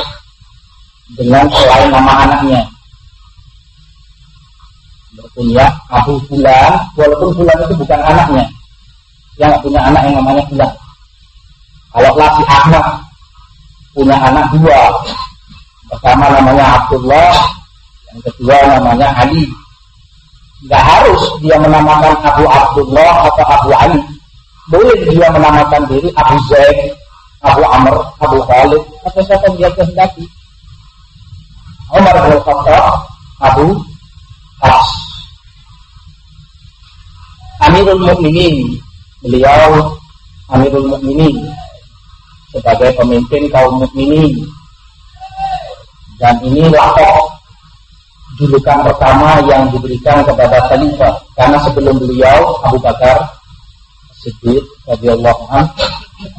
dengan 1.21 1.45
selain 1.52 1.88
nama 1.92 2.12
anaknya. 2.25 2.61
Berkunyah 5.21 5.71
Abu 5.92 6.16
Fulan, 6.28 6.73
walaupun 6.97 7.30
Fulan 7.37 7.57
itu 7.68 7.75
bukan 7.76 8.00
anaknya. 8.00 8.45
Yang 9.37 9.52
punya 9.62 9.80
anak 9.85 10.02
yang 10.09 10.16
namanya 10.16 10.42
Fulan. 10.49 10.73
Kalau 11.92 12.12
si 12.37 12.42
Ahmad 12.49 13.07
punya 13.98 14.14
anak 14.14 14.46
dua. 14.54 14.94
Pertama 15.90 16.30
namanya 16.30 16.78
Abdullah, 16.78 17.34
yang 18.14 18.20
kedua 18.30 18.56
namanya 18.78 19.08
Ali. 19.18 19.42
Tidak 20.62 20.82
harus 20.82 21.22
dia 21.42 21.58
menamakan 21.58 22.14
Abu 22.22 22.44
Abdullah 22.46 23.26
atau 23.26 23.44
Abu 23.50 23.70
Ali. 23.74 23.98
Boleh 24.70 24.94
dia 25.10 25.26
menamakan 25.34 25.82
diri 25.90 26.12
Abu 26.14 26.36
Zaid, 26.46 26.94
Abu 27.42 27.62
Amr, 27.66 27.96
Abu 28.22 28.38
Khalid, 28.46 28.82
atau 29.02 29.22
siapa 29.26 29.48
yang 29.50 29.56
dia 29.58 29.70
kehendaki. 29.74 30.24
Umar 31.88 32.14
bin 32.28 32.36
Khattab, 32.44 32.84
Abu 33.40 33.66
Hafs. 34.60 34.90
Amirul 37.64 38.02
Mukminin, 38.04 38.76
beliau 39.24 39.96
Amirul 40.52 40.86
Mukminin 40.94 41.48
sebagai 42.52 42.90
pemimpin 42.96 43.48
kaum 43.52 43.82
mukminin. 43.82 44.32
Dan 46.18 46.34
ini 46.42 46.66
lapor 46.66 47.30
julukan 48.38 48.82
pertama 48.86 49.38
yang 49.46 49.70
diberikan 49.70 50.22
kepada 50.26 50.58
khalifah 50.66 51.14
karena 51.38 51.58
sebelum 51.62 51.94
beliau 51.98 52.58
Abu 52.66 52.78
Bakar 52.82 53.38
Siddiq 54.18 54.62
radhiyallahu 54.90 55.46
anhu 55.46 55.86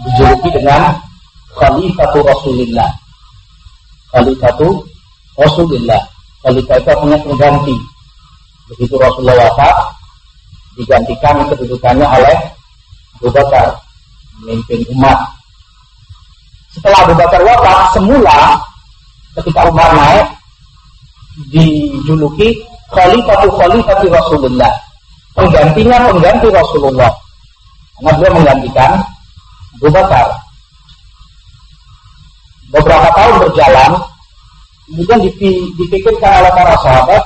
dijuluki 0.04 0.52
dengan 0.52 1.00
Khalifatu 1.56 2.20
Rasulillah. 2.24 2.92
Khalifatu 4.12 4.84
Rasulillah. 5.40 6.04
Khalifah 6.44 6.76
itu 6.76 6.90
artinya 6.92 7.18
pengganti. 7.24 7.76
Begitu 8.70 8.96
Rasulullah 9.00 9.50
wafat, 9.50 9.76
digantikan 10.78 11.42
kedudukannya 11.50 12.06
oleh 12.06 12.38
Abu 13.20 13.30
Bakar, 13.34 13.76
memimpin 14.44 14.84
umat. 14.96 15.39
Setelah 16.70 17.00
Abu 17.06 17.14
Bakar 17.18 17.42
wafat, 17.42 17.78
semula 17.98 18.38
ketika 19.42 19.66
Umar 19.66 19.90
naik, 19.98 20.28
dijuluki 21.50 22.62
Khalifatu 22.94 23.48
Khalifati 23.58 24.08
Rasulullah. 24.10 24.72
Penggantinya 25.34 26.10
pengganti 26.10 26.48
Rasulullah. 26.52 27.12
Karena 28.00 28.12
beliau 28.18 28.34
menggantikan 28.38 28.92
Abu 29.80 29.90
Bakar. 29.90 30.26
Beberapa 32.70 33.10
tahun 33.18 33.36
berjalan, 33.50 33.92
kemudian 34.86 35.20
dipikirkan 35.74 36.32
oleh 36.38 36.52
para 36.54 36.76
sahabat, 36.86 37.24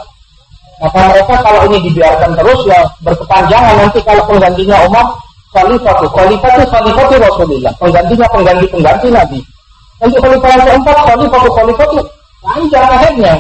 maka 0.80 1.00
mereka 1.12 1.36
kalau 1.44 1.68
ini 1.72 1.78
dibiarkan 1.88 2.32
terus 2.36 2.60
ya 2.68 2.80
berkepanjangan 3.04 3.76
nanti 3.76 4.00
kalau 4.04 4.24
penggantinya 4.28 4.84
Umar 4.88 5.06
itu 5.54 6.10
khalifah 6.10 6.50
itu 6.58 7.16
Rasulullah 7.22 7.74
penggantinya 7.78 8.28
pengganti 8.34 8.66
pengganti 8.74 9.08
Nabi. 9.14 9.40
Nanti 10.02 10.18
khalifah 10.18 10.50
yang 10.58 10.66
keempat 10.66 10.98
khalifah 11.06 11.42
itu 11.46 12.02
panjang 12.42 12.88
akhirnya. 12.90 13.36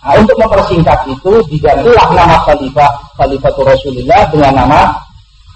Nah, 0.00 0.16
untuk 0.16 0.36
mempersingkat 0.40 0.98
itu 1.06 1.32
digantilah 1.54 2.06
nama 2.10 2.36
khalifah 2.42 2.90
itu 3.22 3.60
Rasulullah 3.62 4.20
dengan 4.32 4.52
nama 4.58 4.80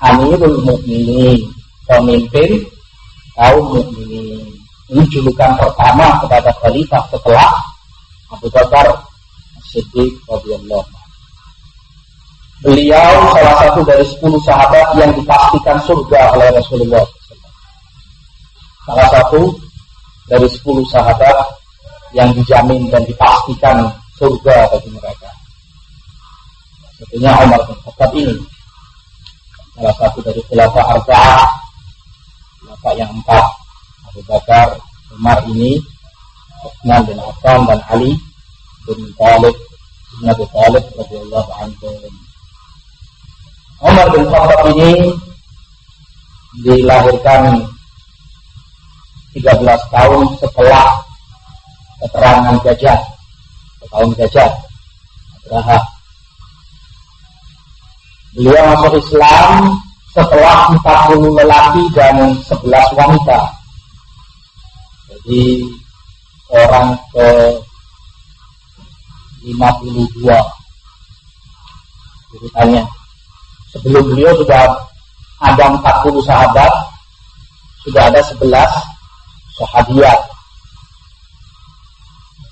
Amirul 0.05 0.63
Mukminin 0.63 1.43
pemimpin 1.89 2.51
kaum 3.35 3.65
mukminin. 3.75 4.47
Ini 4.95 5.03
julukan 5.11 5.57
pertama 5.59 6.23
kepada 6.23 6.53
khalifah 6.61 7.03
setelah 7.11 7.51
Abu 8.31 8.47
Bakar 8.53 8.87
Siddiq 9.73 10.13
radhiyallahu 10.29 11.04
Beliau 12.65 13.29
salah 13.37 13.61
satu 13.61 13.85
dari 13.85 14.01
sepuluh 14.09 14.41
sahabat 14.41 14.97
yang 14.97 15.13
dipastikan 15.13 15.77
surga 15.85 16.33
oleh 16.33 16.49
Rasulullah. 16.57 17.05
Salah 18.89 19.09
satu 19.13 19.53
dari 20.33 20.49
sepuluh 20.49 20.81
sahabat 20.89 21.61
yang 22.17 22.33
dijamin 22.33 22.89
dan 22.89 23.05
dipastikan 23.05 23.85
surga 24.17 24.73
bagi 24.73 24.89
mereka. 24.97 25.29
Satunya 26.97 27.37
Umar 27.37 27.61
bin 27.69 27.77
Khattab 27.85 28.11
ini 28.17 28.37
salah 29.77 29.95
satu 30.01 30.25
dari 30.25 30.41
khilafah 30.49 30.85
arba'ah 30.97 31.45
khilafah 32.65 32.93
yang 32.97 33.11
empat 33.13 33.45
Abu 34.09 34.25
Bakar 34.25 34.73
Umar 35.13 35.43
ini 35.53 35.83
Utsman 36.65 37.05
bin 37.05 37.21
Affan 37.21 37.69
dan 37.69 37.83
Ali 37.93 38.17
bin 38.89 39.05
Thalib 39.21 39.53
bin 40.17 40.33
Abi 40.33 40.47
Thalib 40.49 40.85
radhiyallahu 40.97 41.51
anhu 41.61 41.93
Umar 43.85 44.09
bin 44.17 44.25
Khattab 44.33 44.61
ini 44.73 45.13
dilahirkan 46.65 47.61
13 49.37 49.93
tahun 49.93 50.25
setelah 50.41 50.87
keterangan 52.01 52.57
gajah 52.65 53.01
tahun 53.93 54.11
gajah 54.17 54.51
Abraha 55.45 55.79
Beliau 58.35 58.67
masuk 58.75 58.99
Islam 58.99 59.79
setelah 60.11 60.67
40 60.75 61.39
lelaki 61.39 61.87
dan 61.95 62.35
11 62.43 62.99
wanita. 62.99 63.41
Jadi 65.07 65.63
orang 66.51 66.99
ke 67.15 67.29
52 69.47 70.27
ceritanya. 72.35 72.83
Sebelum 73.75 74.15
beliau 74.15 74.33
sudah 74.39 74.71
ada 75.43 75.65
40 75.75 76.23
sahabat, 76.23 76.73
sudah 77.83 78.03
ada 78.07 78.21
11 78.23 78.49
sahabiat. 79.59 80.19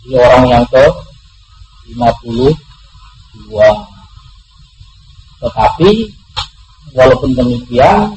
Jadi 0.02 0.18
orang 0.18 0.44
yang 0.50 0.64
ke 0.66 0.85
52 1.94 2.58
tetapi 5.42 5.90
walaupun 6.94 7.30
demikian 7.35 8.14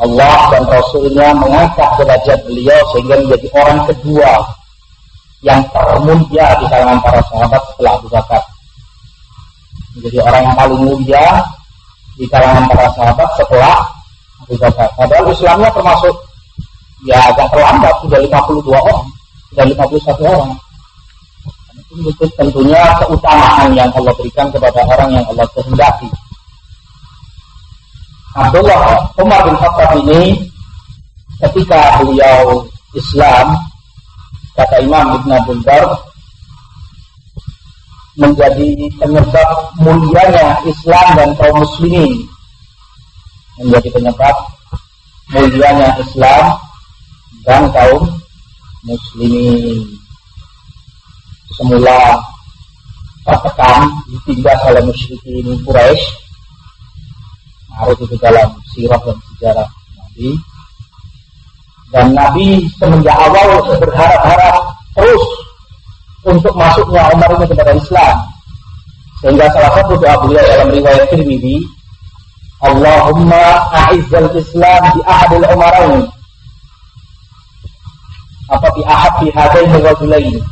Allah 0.00 0.36
dan 0.50 0.64
Rasulnya 0.66 1.30
mengangkat 1.36 1.90
derajat 2.00 2.38
beliau 2.48 2.78
sehingga 2.94 3.20
menjadi 3.20 3.48
orang 3.54 3.80
kedua 3.86 4.30
yang 5.44 5.60
termulia 5.70 6.46
di 6.58 6.64
kalangan 6.68 7.00
para 7.04 7.20
sahabat 7.28 7.62
setelah 7.70 7.92
Abu 8.00 8.08
Bakar. 8.08 8.42
Menjadi 10.00 10.18
orang 10.24 10.42
yang 10.48 10.56
paling 10.56 10.80
mulia 10.80 11.26
di 12.16 12.24
kalangan 12.32 12.64
para 12.72 12.88
sahabat 12.96 13.28
setelah 13.36 13.76
Abu 14.40 14.56
Bakar. 14.56 14.88
Padahal 14.96 15.28
Islamnya 15.28 15.70
termasuk 15.76 16.14
ya 17.04 17.20
agak 17.28 17.52
terlambat 17.52 17.94
sudah 18.00 18.18
52 18.24 18.72
orang, 18.72 19.04
sudah 19.52 19.64
51 19.68 20.24
orang 20.24 20.52
itu 21.90 22.26
tentunya 22.38 22.82
keutamaan 23.02 23.74
yang 23.74 23.90
Allah 23.90 24.14
berikan 24.14 24.46
kepada 24.54 24.78
orang 24.86 25.10
yang 25.10 25.24
Allah 25.26 25.46
kehendaki. 25.50 26.06
Abdullah 28.38 29.10
Umar 29.18 29.40
bin 29.42 29.56
Khattab 29.58 29.90
ini 30.06 30.22
ketika 31.42 31.98
beliau 31.98 32.62
Islam 32.94 33.58
kata 34.54 34.86
Imam 34.86 35.18
Ibn 35.18 35.30
Abdul 35.34 35.58
menjadi 38.20 38.68
penyebab 39.00 39.48
mulianya 39.80 40.60
Islam 40.68 41.06
dan 41.16 41.30
kaum 41.40 41.56
muslimin. 41.64 42.12
Menjadi 43.56 43.88
penyebab 43.96 44.36
mulianya 45.32 45.88
Islam 45.96 46.44
dan 47.48 47.72
kaum 47.72 48.04
muslimin. 48.84 49.88
Semula 51.56 52.20
tertekan 53.24 53.88
ditindas 54.12 54.60
oleh 54.68 54.82
musyrikin 54.84 55.56
Quraisy. 55.64 56.04
Harus 57.80 57.96
itu 58.04 58.16
dalam 58.20 58.48
sirah 58.76 59.00
dan 59.00 59.16
sejarah 59.16 59.68
Nabi. 59.96 60.28
Dan 61.90 62.06
Nabi 62.12 62.68
semenjak 62.76 63.16
awal 63.16 63.64
berharap-harap 63.80 64.56
terus 64.92 65.39
untuk 66.24 66.52
masuknya 66.56 67.08
Umar 67.12 67.30
ini 67.36 67.46
kepada 67.48 67.72
Islam. 67.76 68.16
Sehingga 69.20 69.46
salah 69.52 69.72
satu 69.76 70.00
doa 70.00 70.16
beliau 70.24 70.44
dalam 70.44 70.68
riwayat 70.72 71.04
Tirmidzi 71.12 71.60
Allahumma 72.60 73.68
a'izzal 73.72 74.32
Islam 74.36 74.80
di 74.96 75.00
ahadil 75.04 75.44
umarain 75.48 76.04
apa 78.50 78.68
di 78.74 78.82
ahad 78.82 79.14
di 79.22 79.28
hadaini 79.30 79.78
rajulaini? 79.78 80.42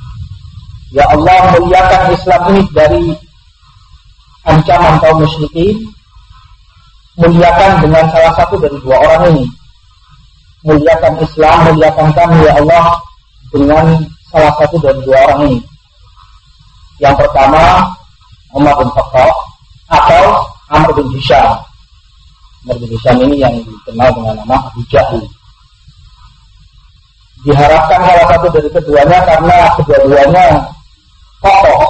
Ya 0.94 1.04
Allah 1.11 1.59
muliakan 1.59 2.14
Islam 2.14 2.40
ini 2.54 2.62
dari 2.70 3.04
ancaman 4.46 5.02
kaum 5.02 5.20
musyrikin 5.20 5.76
muliakan 7.18 7.83
dengan 7.83 8.07
salah 8.09 8.33
satu 8.38 8.57
dari 8.62 8.78
dua 8.81 8.96
orang 9.02 9.22
ini. 9.35 9.46
Muliakan 10.62 11.18
Islam 11.20 11.57
muliakan 11.74 12.09
kami 12.14 12.38
ya 12.46 12.52
Allah 12.62 12.85
dengan 13.50 13.85
salah 14.32 14.52
satu 14.60 14.76
dari 14.80 15.00
dua 15.04 15.18
orang 15.28 15.40
ini. 15.48 15.58
Yang 16.98 17.14
pertama 17.24 17.86
Umar 18.52 18.74
bin 18.80 18.90
Khattab 18.90 19.32
atau 19.88 20.24
Amr 20.72 20.90
bin 20.96 21.08
Hisham. 21.14 21.58
Amr 22.66 22.76
bin 22.82 22.90
Hisham 22.92 23.16
ini 23.24 23.36
yang 23.40 23.54
dikenal 23.60 24.08
dengan 24.16 24.34
nama 24.44 24.56
Abu 24.68 24.82
Jahal 24.90 25.22
diharapkan 27.46 28.00
salah 28.02 28.26
satu 28.34 28.46
dari 28.50 28.68
keduanya 28.72 29.18
karena 29.22 29.56
kedua-duanya 29.78 30.46
tokoh 31.38 31.80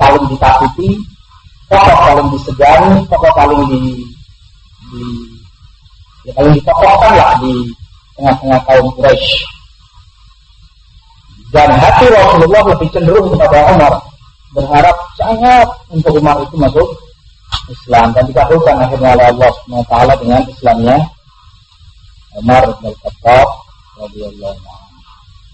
paling 0.00 0.24
ditakuti, 0.32 0.96
tokoh 1.68 1.96
paling 2.08 2.28
disegani, 2.32 3.04
tokoh 3.04 3.32
paling 3.36 3.62
di, 3.68 3.80
di 4.88 5.02
ya 6.24 6.32
paling 6.32 6.56
ditokohkan 6.56 7.12
lah 7.20 7.36
di 7.44 7.68
tengah-tengah 8.16 8.60
kaum 8.64 8.88
Quraisy. 8.96 9.57
Dan 11.48 11.68
hati 11.72 12.06
Rasulullah 12.12 12.62
lebih 12.76 12.88
cenderung 12.92 13.32
kepada 13.32 13.72
Umar, 13.72 13.94
berharap 14.52 14.96
sangat 15.16 15.68
untuk 15.88 16.20
Umar 16.20 16.36
itu 16.44 16.56
masuk 16.60 16.88
Islam. 17.72 18.12
Dan 18.12 18.28
dikabulkan 18.28 18.76
akhirnya 18.84 19.16
oleh 19.16 19.26
Allah 19.32 19.50
SWT 19.64 19.94
dengan 20.20 20.42
Islamnya. 20.44 20.96
Umar 22.38 22.62
bin 22.84 22.92
Khattab 23.02 23.48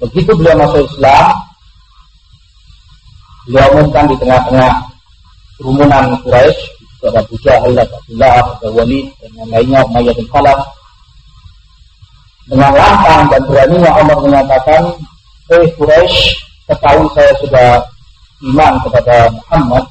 Begitu 0.03 0.31
beliau 0.37 0.59
masuk 0.61 0.85
Islam, 0.85 1.33
beliau 3.47 3.67
umumkan 3.73 4.05
di 4.11 4.17
tengah-tengah 4.21 4.73
kerumunan 5.57 6.05
Quraisy 6.21 6.75
itu 7.05 7.05
ada 7.13 7.21
Abu 7.21 7.37
Jahal, 7.41 7.73
Abdullah, 7.77 8.43
ada 8.59 8.69
Walid 8.73 9.07
dan 9.21 9.31
yang 9.37 9.49
lainnya 9.53 9.81
Umayyah 9.85 10.15
bin 10.17 10.29
Khalaf. 10.33 10.61
Dengan 12.45 12.73
lantang 12.77 13.23
dan 13.33 13.43
beraninya 13.49 13.91
Umar 14.05 14.19
menyatakan 14.21 14.83
eh 15.53 15.67
Quraisy 15.77 16.17
ketahui 16.65 17.09
saya 17.13 17.33
sudah 17.43 17.69
iman 18.55 18.73
kepada 18.89 19.29
Muhammad 19.33 19.85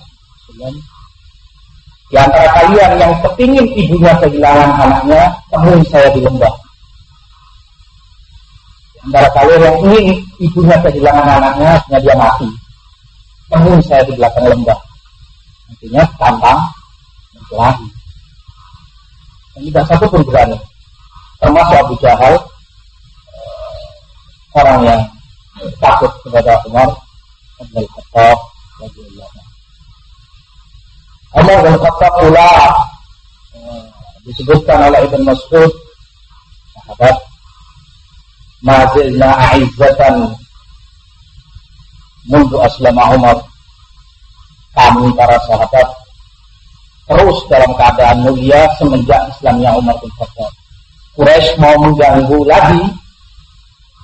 di 2.09 2.17
antara 2.17 2.47
kalian 2.61 2.91
yang 3.01 3.13
kepingin 3.25 3.65
ibunya 3.73 4.13
kehilangan 4.21 4.69
anaknya 4.77 5.21
temui 5.49 5.81
saya 5.89 6.09
di 6.13 6.21
lembah 6.21 6.53
di 8.93 8.97
antara 9.09 9.29
kalian 9.33 9.61
yang 9.61 9.77
ingin 9.85 10.17
ibunya 10.41 10.77
kehilangan 10.81 11.25
anaknya 11.25 11.71
hanya 11.89 11.99
dia 12.01 12.15
mati 12.17 12.49
temui 13.53 13.79
saya 13.85 14.01
di 14.09 14.13
belakang 14.17 14.45
lembah. 14.49 14.79
Artinya 15.69 16.03
tantang 16.17 16.59
berkelahi. 17.37 17.87
Dan 19.53 19.61
tidak 19.69 19.85
satu 19.85 20.05
pun 20.09 20.21
berani. 20.25 20.57
Termasuk 21.37 21.77
Abu 21.77 21.95
Jahal, 22.01 22.33
eh, 22.33 23.81
orang 24.57 24.79
yang 24.81 25.01
takut 25.79 26.11
kepada 26.23 26.59
Umar 26.67 26.89
bin 27.71 27.85
Khattab 27.87 28.37
radhiyallahu 28.81 29.39
Umar 31.33 31.57
bin 31.65 31.75
Khattab 31.81 32.13
pula 32.21 32.51
eh, 33.57 33.83
disebutkan 34.29 34.77
oleh 34.91 34.99
Ibn 35.09 35.21
Mas'ud 35.25 35.71
sahabat 36.73 37.17
mazilna 38.63 39.29
a'izzatan 39.51 40.15
mundu 42.29 42.57
aslama 42.61 43.17
Umar 43.17 43.37
kami 44.73 45.09
para 45.13 45.37
sahabat 45.45 45.87
terus 47.03 47.37
dalam 47.51 47.71
keadaan 47.75 48.23
mulia 48.23 48.63
semenjak 48.79 49.21
Islamnya 49.35 49.75
Umar 49.75 49.97
bin 49.99 50.11
Khattab. 50.15 50.51
Quraisy 51.13 51.61
mau 51.61 51.75
mengganggu 51.77 52.39
lagi 52.47 52.81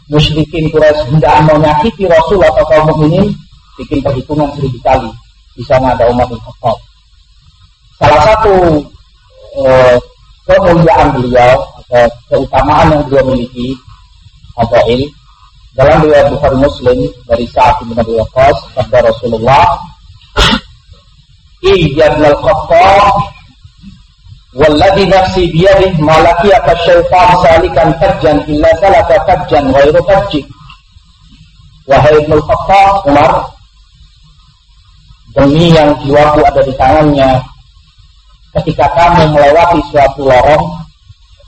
musyrikin 0.10 0.68
Quraisy 0.74 1.06
hendak 1.14 1.46
menyakiti 1.46 2.10
Rasul 2.10 2.42
atau 2.42 2.66
kaum 2.66 2.90
mukminin 2.90 3.30
bikin 3.78 4.02
perhitungan 4.02 4.50
seribu 4.58 4.78
kali 4.82 5.10
di 5.54 5.64
sana 5.64 5.94
ada 5.94 6.10
bin 6.10 6.40
Khattab. 6.42 6.78
Salah 8.00 8.22
satu 8.26 8.56
eh, 9.60 9.96
kemuliaan 10.50 11.14
beliau 11.14 11.56
atau 11.86 12.06
keutamaan 12.30 12.90
yang 12.94 13.02
beliau 13.06 13.24
miliki 13.30 13.78
Fadail 14.58 15.06
dalam 15.78 16.02
riwayat 16.04 16.28
Bukhari 16.34 16.58
Muslim 16.58 16.98
dari 17.30 17.46
saat 17.54 17.78
bin 17.86 17.96
Abi 17.96 18.18
sabda 18.74 19.00
Rasulullah 19.06 19.78
Iyad 21.60 22.24
lal 22.24 22.40
khattab 22.40 23.39
Walladhi 24.58 25.06
nafsi 25.06 25.46
biyadih 25.54 25.94
malaki 26.02 26.50
apa 26.50 26.74
syaitan 26.82 27.30
salikan 27.46 27.90
fajjan 28.02 28.38
illa 28.50 28.70
salaka 28.82 29.22
fajjan 29.30 29.70
ghairu 29.70 30.02
fajjik 30.10 30.46
Wahai 31.86 32.18
Ibn 32.26 32.34
Khattab 32.42 33.06
Umar 33.10 33.32
Demi 35.38 35.70
yang 35.70 35.94
jiwaku 36.02 36.42
ada 36.42 36.62
di 36.66 36.74
tangannya 36.74 37.38
Ketika 38.58 38.90
kamu 38.98 39.38
melewati 39.38 39.80
suatu 39.94 40.26
lorong 40.26 40.66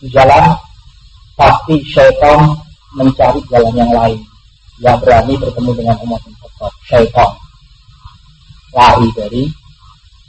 di 0.02 0.08
jalan 0.14 0.54
Pasti 1.34 1.82
syaitan 1.90 2.54
mencari 2.96 3.40
jalan 3.48 3.74
yang 3.76 3.92
lain. 3.92 4.20
Yang 4.82 4.98
berani 5.02 5.34
bertemu 5.38 5.72
dengan 5.78 5.98
Umar 6.06 6.20
bin 6.26 6.34
Khattab. 6.38 6.74
Syaitan. 6.86 7.30
Lari 8.72 9.10
dari 9.18 9.44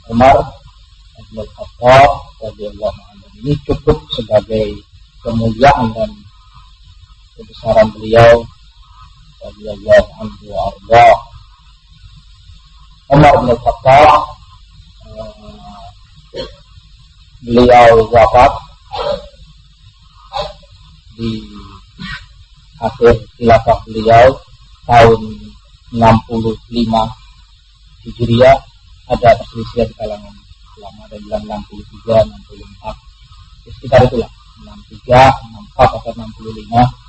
Umar 0.09 0.35
bin 1.31 1.45
Khattab 1.53 2.32
radhiyallahu 2.43 2.99
anhu 3.15 3.27
ini 3.39 3.53
cukup 3.63 3.97
sebagai 4.11 4.75
kemuliaan 5.23 5.87
dan 5.95 6.11
kebesaran 7.39 7.87
beliau. 7.95 8.43
Radhiyallahu 9.43 10.09
anhu 10.23 10.47
arba 10.55 11.05
Umar 13.11 13.33
bin 13.43 13.51
Khattab 13.59 14.23
uh, 15.11 15.33
beliau 17.43 17.91
wafat 18.07 18.53
di 21.19 21.43
akhir 22.79 23.15
khilafah 23.35 23.79
beliau 23.83 24.39
tahun 24.87 25.21
65 25.91 26.71
Hijriah 28.03 28.57
ada 29.11 29.29
perselisihan 29.35 29.87
di 29.91 29.95
kalangan 29.99 30.42
ulama 30.79 31.01
ada 31.05 31.17
bilang 31.21 31.43
63, 31.69 32.25
64 32.29 32.93
ya, 33.65 33.71
sekitar 33.77 33.99
itulah. 34.07 34.31
63, 34.63 35.33
64 35.75 35.97
atau 35.97 36.11
65 36.13 37.03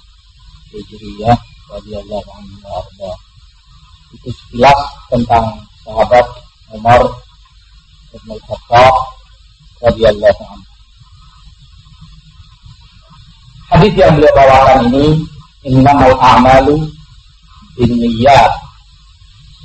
Hijriah 0.75 1.39
radhiyallahu 1.71 2.29
anhu 2.35 3.11
itu 4.15 4.31
sekilas 4.31 4.79
tentang 5.11 5.63
sahabat 5.87 6.27
Umar 6.75 7.03
bin 8.11 8.39
Khattab 8.47 8.95
radhiyallahu 9.83 10.43
anhu. 10.51 10.71
Hadis 13.75 13.93
yang 13.99 14.15
beliau 14.15 14.35
bawakan 14.39 14.79
ini 14.93 15.07
innamal 15.67 16.15
a'malu 16.21 16.85
binniyat. 17.75 18.53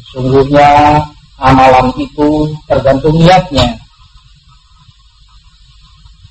Sesungguhnya 0.09 0.97
amalan 1.38 1.93
itu 1.99 2.49
tergantung 2.65 3.15
niatnya. 3.15 3.77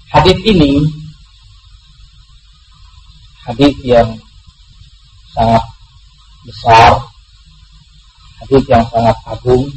Hadis 0.09 0.39
ini 0.49 0.89
hadis 3.45 3.75
yang 3.85 4.09
sangat 5.37 5.65
besar, 6.49 6.97
hadis 8.41 8.65
yang 8.73 8.85
sangat 8.89 9.17
agung 9.29 9.69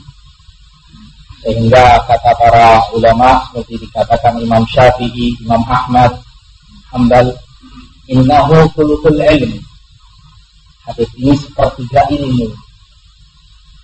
sehingga 1.41 1.99
kata 2.05 2.31
para 2.37 2.79
ulama 2.93 3.43
seperti 3.49 3.81
dikatakan 3.81 4.39
Imam 4.39 4.63
Syafi'i, 4.69 5.35
Imam 5.41 5.65
Ahmad, 5.67 6.15
Hambal, 6.93 7.33
innahu 8.07 8.69
kulukul 8.77 9.17
ilmi 9.17 9.59
Hadis 10.81 11.09
ini 11.17 11.33
sepertiga 11.37 12.07
ilmu. 12.09 12.49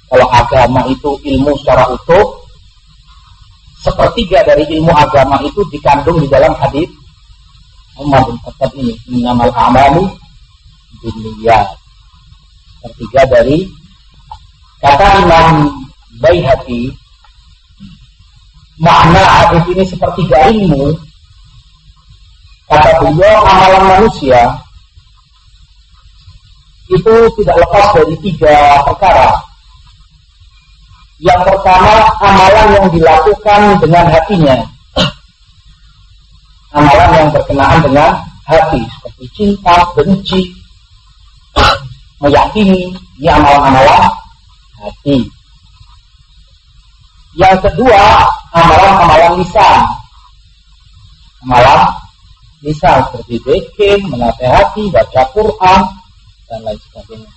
Kalau 0.08 0.28
agama 0.34 0.88
itu 0.90 1.14
ilmu 1.22 1.54
secara 1.62 1.92
utuh, 1.94 2.37
sepertiga 3.88 4.44
dari 4.44 4.68
ilmu 4.76 4.92
agama 4.92 5.40
itu 5.48 5.64
dikandung 5.72 6.20
di 6.20 6.28
dalam 6.28 6.52
hadis 6.60 6.92
Umar 7.96 8.28
bin 8.28 8.36
Khattab 8.44 8.76
ini. 8.76 8.94
Innamal 9.16 9.50
amalu 9.56 10.12
dunia. 11.00 11.64
Sepertiga 12.84 13.24
dari 13.32 13.64
kata 14.84 15.24
Imam 15.24 15.72
Baihaqi 16.20 16.92
makna 18.78 19.24
hadis 19.24 19.64
ini 19.74 19.84
sepertiga 19.88 20.54
ilmu 20.54 20.94
kata 22.70 23.02
beliau 23.02 23.42
amalan 23.42 23.84
manusia 23.98 24.54
itu 26.88 27.16
tidak 27.42 27.56
lepas 27.68 27.86
dari 28.00 28.16
tiga 28.24 28.84
perkara. 28.88 29.47
Yang 31.18 31.42
pertama, 31.50 32.14
amalan 32.22 32.68
yang 32.78 32.88
dilakukan 32.94 33.62
dengan 33.82 34.06
hatinya. 34.06 34.58
Amalan 36.78 37.10
yang 37.18 37.30
berkenaan 37.34 37.80
dengan 37.82 38.22
hati, 38.46 38.86
seperti 38.86 39.26
cinta, 39.34 39.82
benci, 39.98 40.54
meyakini, 42.22 42.94
ini 43.18 43.28
amalan-amalan 43.34 44.14
hati. 44.78 45.26
Yang 47.34 47.66
kedua, 47.66 48.30
amalan-amalan 48.54 49.42
lisan. 49.42 49.80
Amalan 51.50 51.82
lisan 52.62 52.98
seperti 53.10 53.42
bikin, 53.42 54.06
menasehati, 54.14 54.94
baca 54.94 55.22
Quran, 55.34 55.82
dan 56.46 56.60
lain 56.62 56.78
sebagainya. 56.78 57.32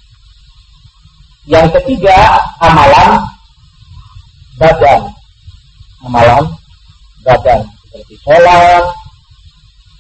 Yang 1.49 1.81
ketiga, 1.81 2.45
amalan 2.61 3.25
badan. 4.61 5.01
Amalan 6.05 6.45
badan 7.25 7.61
seperti 7.89 8.15
sholat, 8.25 8.85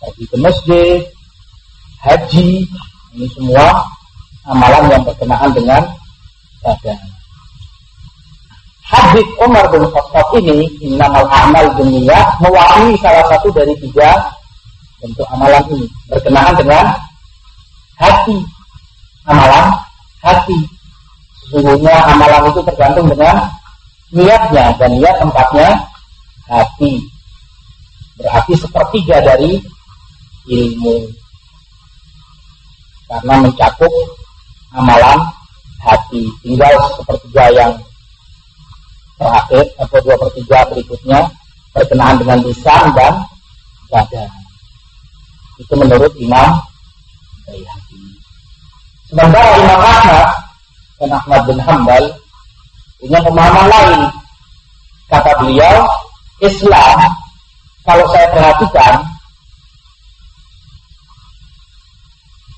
pergi 0.00 0.24
ke 0.28 0.36
masjid, 0.40 1.00
haji, 2.04 2.50
ini 3.16 3.26
semua 3.36 3.84
amalan 4.48 4.88
yang 4.92 5.02
berkenaan 5.04 5.50
dengan 5.56 5.82
badan. 6.64 7.00
Hadis 8.90 9.26
Umar 9.38 9.64
bin 9.70 9.86
Khattab 9.88 10.28
ini, 10.40 10.66
innamal 10.84 11.24
amal 11.28 11.64
dunia, 11.78 12.16
mewakili 12.42 12.96
salah 13.00 13.24
satu 13.32 13.48
dari 13.52 13.72
tiga 13.80 14.18
bentuk 15.00 15.24
amalan 15.32 15.64
ini 15.72 15.88
berkenaan 16.12 16.52
dengan 16.60 16.84
hati 17.96 18.36
amalan 19.24 19.66
hati. 20.20 20.58
Sesungguhnya 21.40 21.94
amalan 22.14 22.50
itu 22.52 22.60
tergantung 22.62 23.06
dengan 23.10 23.36
niatnya 24.10 24.74
dan 24.76 24.90
niat 24.98 25.16
tempatnya 25.22 25.68
hati. 26.50 26.98
Berarti 28.18 28.52
sepertiga 28.58 29.16
dari 29.22 29.56
ilmu. 30.50 30.96
Karena 33.10 33.34
mencakup 33.42 33.94
amalan 34.74 35.18
hati. 35.82 36.30
Tinggal 36.42 36.74
sepertiga 36.98 37.44
yang 37.54 37.72
terakhir 39.18 39.64
atau 39.78 39.98
dua 40.00 40.16
pertiga 40.16 40.58
berikutnya 40.70 41.20
berkenaan 41.74 42.16
dengan 42.18 42.38
lisan 42.44 42.84
dan 42.94 43.14
badan. 43.90 44.30
Itu 45.60 45.74
menurut 45.76 46.12
Imam 46.16 46.56
Bayhaqi. 47.44 48.00
Sementara 49.10 49.58
Imam 49.58 49.80
Ahmad 49.80 50.28
dan 51.02 51.10
Ahmad 51.12 51.40
bin 51.44 51.58
Hambal 51.60 52.04
punya 53.00 53.18
pemahaman 53.24 53.66
lain. 53.66 54.00
Kata 55.10 55.32
beliau, 55.42 55.76
Islam 56.44 56.98
kalau 57.82 58.06
saya 58.12 58.28
perhatikan 58.30 59.02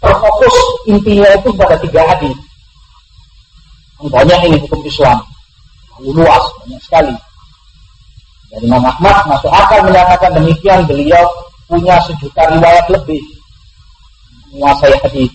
terfokus 0.03 0.57
intinya 0.91 1.31
itu 1.39 1.49
pada 1.55 1.77
tiga 1.79 2.03
hadis. 2.11 2.37
Banyak 4.03 4.39
ini 4.51 4.59
hukum 4.67 4.83
Islam, 4.83 5.23
luas, 6.03 6.43
banyak 6.67 6.83
sekali. 6.83 7.15
Dan 8.51 8.61
Imam 8.67 8.83
Ahmad 8.83 9.25
masuk 9.31 9.49
akal 9.49 9.79
menyatakan 9.87 10.35
demikian 10.35 10.83
beliau 10.91 11.23
punya 11.71 11.97
sejuta 12.05 12.51
riwayat 12.51 12.85
lebih 12.91 13.23
menguasai 14.53 14.99
hadis. 15.07 15.31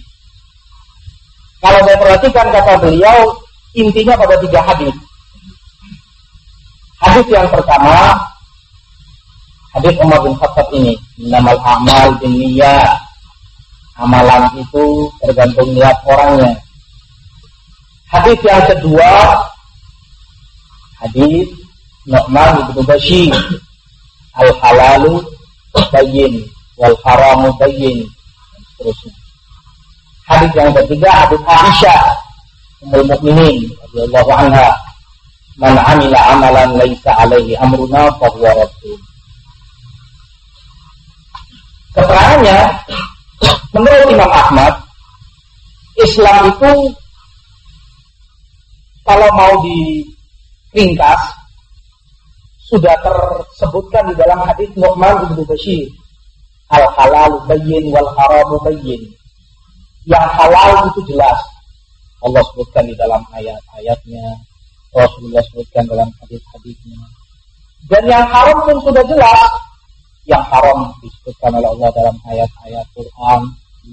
Kalau 1.64 1.80
saya 1.82 1.98
perhatikan 1.98 2.48
kata 2.54 2.74
beliau, 2.84 3.34
intinya 3.74 4.16
pada 4.16 4.36
tiga 4.40 4.60
hadis. 4.64 4.96
Hadis 6.98 7.28
yang 7.30 7.48
pertama, 7.50 8.18
hadis 9.76 9.96
Umar 10.02 10.20
bin 10.24 10.34
Khattab 10.38 10.68
ini, 10.74 10.94
namal 11.20 11.58
amal 11.62 12.16
bin. 12.22 12.36
Amalan 13.98 14.54
itu 14.62 15.10
tergantung 15.26 15.74
niat 15.74 15.98
orangnya. 16.06 16.54
Hadis 18.14 18.38
yang 18.46 18.62
kedua, 18.70 19.42
hadis 21.02 21.50
Nu'man 22.06 22.62
bin 22.78 22.86
Bashir, 22.86 23.34
al 24.38 24.54
halalu 24.62 25.26
bayyin 25.90 26.46
wal 26.78 26.94
haramu 27.02 27.50
dan 27.58 27.74
seterusnya. 27.74 29.14
Hadis 30.30 30.52
yang 30.54 30.72
ketiga 30.76 31.10
hadis 31.10 31.42
Aisyah 31.42 32.27
Ummul 32.86 33.06
Mukminin 33.10 33.66
radhiyallahu 33.82 34.32
anha 34.34 34.70
Man 35.58 35.74
amila 35.74 36.20
amalan 36.38 36.70
laisa 36.78 37.10
alaihi 37.18 37.58
amruna 37.58 38.14
fahuwa 38.22 38.54
raddun 38.54 39.00
Keterangannya 41.98 42.60
menurut 43.74 44.08
Imam 44.14 44.30
Ahmad 44.30 44.74
Islam 45.98 46.54
itu 46.54 46.74
kalau 49.02 49.30
mau 49.34 49.54
diringkas 49.66 51.22
sudah 52.70 52.94
tersebutkan 53.02 54.12
di 54.12 54.16
dalam 54.20 54.44
hadis 54.46 54.70
Nu'man 54.78 55.26
bin 55.34 55.42
Bashir 55.48 55.90
al 56.70 56.86
halal 56.94 57.42
bayyin 57.50 57.90
wal 57.90 58.12
haramu 58.14 58.62
bayyin 58.62 59.02
yang 60.08 60.24
halal 60.32 60.88
itu 60.88 61.04
jelas. 61.12 61.40
Allah 62.26 62.42
sebutkan 62.50 62.84
di 62.90 62.96
dalam 62.98 63.22
ayat-ayatnya, 63.30 64.26
Rasulullah 64.94 65.44
sebutkan 65.54 65.86
dalam 65.86 66.10
hadis-hadisnya. 66.24 66.98
Dan 67.88 68.04
yang 68.10 68.26
haram 68.26 68.58
pun 68.66 68.78
sudah 68.82 69.04
jelas. 69.06 69.52
Yang 70.28 70.44
haram 70.52 70.92
disebutkan 71.00 71.56
oleh 71.56 71.70
Allah 71.72 71.90
dalam 71.96 72.16
ayat-ayat 72.28 72.86
Quran 72.92 73.42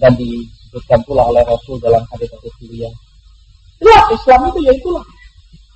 dan 0.03 0.13
disebutkan 0.19 0.99
pula 1.07 1.31
oleh 1.31 1.47
Rasul 1.47 1.79
dalam 1.79 2.03
hadis-hadis 2.11 2.51
beliau. 2.59 2.91
Jelas 3.79 4.05
Islam 4.11 4.51
itu 4.51 4.59
ya 4.67 4.73
itulah. 4.75 5.05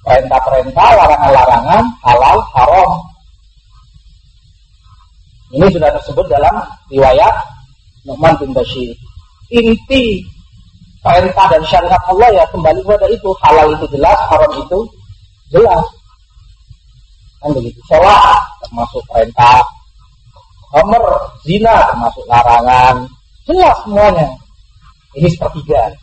Perintah-perintah, 0.03 0.89
larangan-larangan, 0.99 1.85
halal, 2.03 2.39
haram. 2.57 2.91
Ini 5.55 5.67
sudah 5.71 5.91
tersebut 5.95 6.27
dalam 6.27 6.55
riwayat 6.91 7.35
Nu'man 8.09 8.35
bin 8.41 8.53
Bashir 8.53 8.93
inti 9.49 10.21
perintah 11.09 11.47
dan 11.49 11.63
syariat 11.65 12.03
Allah 12.05 12.29
ya 12.37 12.45
kembali 12.53 12.85
kepada 12.85 13.09
itu. 13.09 13.31
Halal 13.41 13.73
itu 13.73 13.87
jelas 13.97 14.19
haram 14.29 14.53
itu 14.61 14.79
jelas. 15.49 15.85
Kan 17.41 17.51
begitu. 17.57 17.81
Sholat 17.89 18.37
termasuk 18.61 19.01
perintah. 19.09 19.65
Homer 20.77 21.05
zina 21.49 21.89
termasuk 21.89 22.25
larangan. 22.29 23.09
Jelas 23.49 23.77
semuanya. 23.89 24.29
Ini 25.17 25.29
sepertiga. 25.33 25.97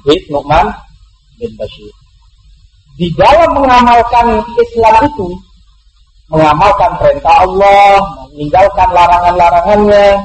Hadis 0.00 0.24
Nu'man 0.32 0.72
bin 1.36 1.52
Bashir. 1.60 1.92
Di 2.96 3.12
dalam 3.20 3.52
mengamalkan 3.60 4.40
Islam 4.56 5.04
itu 5.04 5.28
mengamalkan 6.32 6.96
perintah 6.96 7.44
Allah 7.44 8.00
meninggalkan 8.32 8.88
larangan-larangannya 8.88 10.24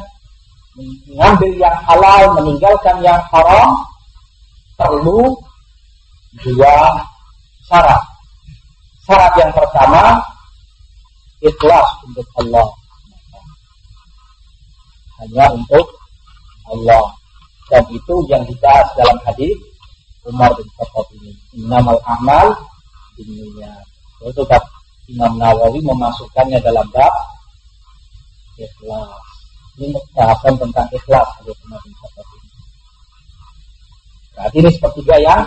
mengambil 0.80 1.52
yang 1.60 1.78
halal, 1.84 2.24
meninggalkan 2.40 2.96
yang 3.04 3.20
haram, 3.34 3.84
perlu 4.80 5.36
dua 6.40 6.76
syarat. 7.68 8.04
Syarat 9.04 9.34
yang 9.36 9.52
pertama, 9.52 10.16
ikhlas 11.44 11.88
untuk 12.08 12.28
Allah. 12.40 12.68
Hanya 15.20 15.46
untuk 15.52 15.86
Allah. 16.72 17.04
Dan 17.70 17.84
itu 17.92 18.16
yang 18.32 18.42
dibahas 18.48 18.88
dalam 18.96 19.20
hadis 19.28 19.54
Umar 20.24 20.50
bin 20.56 20.66
Khattab 20.80 21.06
ini. 21.20 21.36
Innamal 21.60 22.00
amal 22.08 22.56
dunia. 23.20 23.84
Itu 24.24 24.48
Imam 25.10 25.42
Nawawi 25.42 25.82
memasukkannya 25.82 26.62
dalam 26.62 26.86
bab 26.94 27.14
ikhlas 28.60 29.30
ini 29.80 29.96
bahasan 30.12 30.60
tentang 30.60 30.88
ikhlas 30.92 31.28
ada 31.40 31.54
kemarin 31.64 31.94
ini. 31.96 32.29
Berarti 34.40 34.58
ini 34.64 34.72
sepertiga 34.72 35.20
yang 35.20 35.44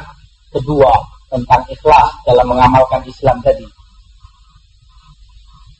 kedua 0.52 0.92
tentang 1.32 1.64
ikhlas 1.72 2.12
dalam 2.28 2.44
mengamalkan 2.44 3.00
Islam 3.08 3.40
tadi. 3.40 3.64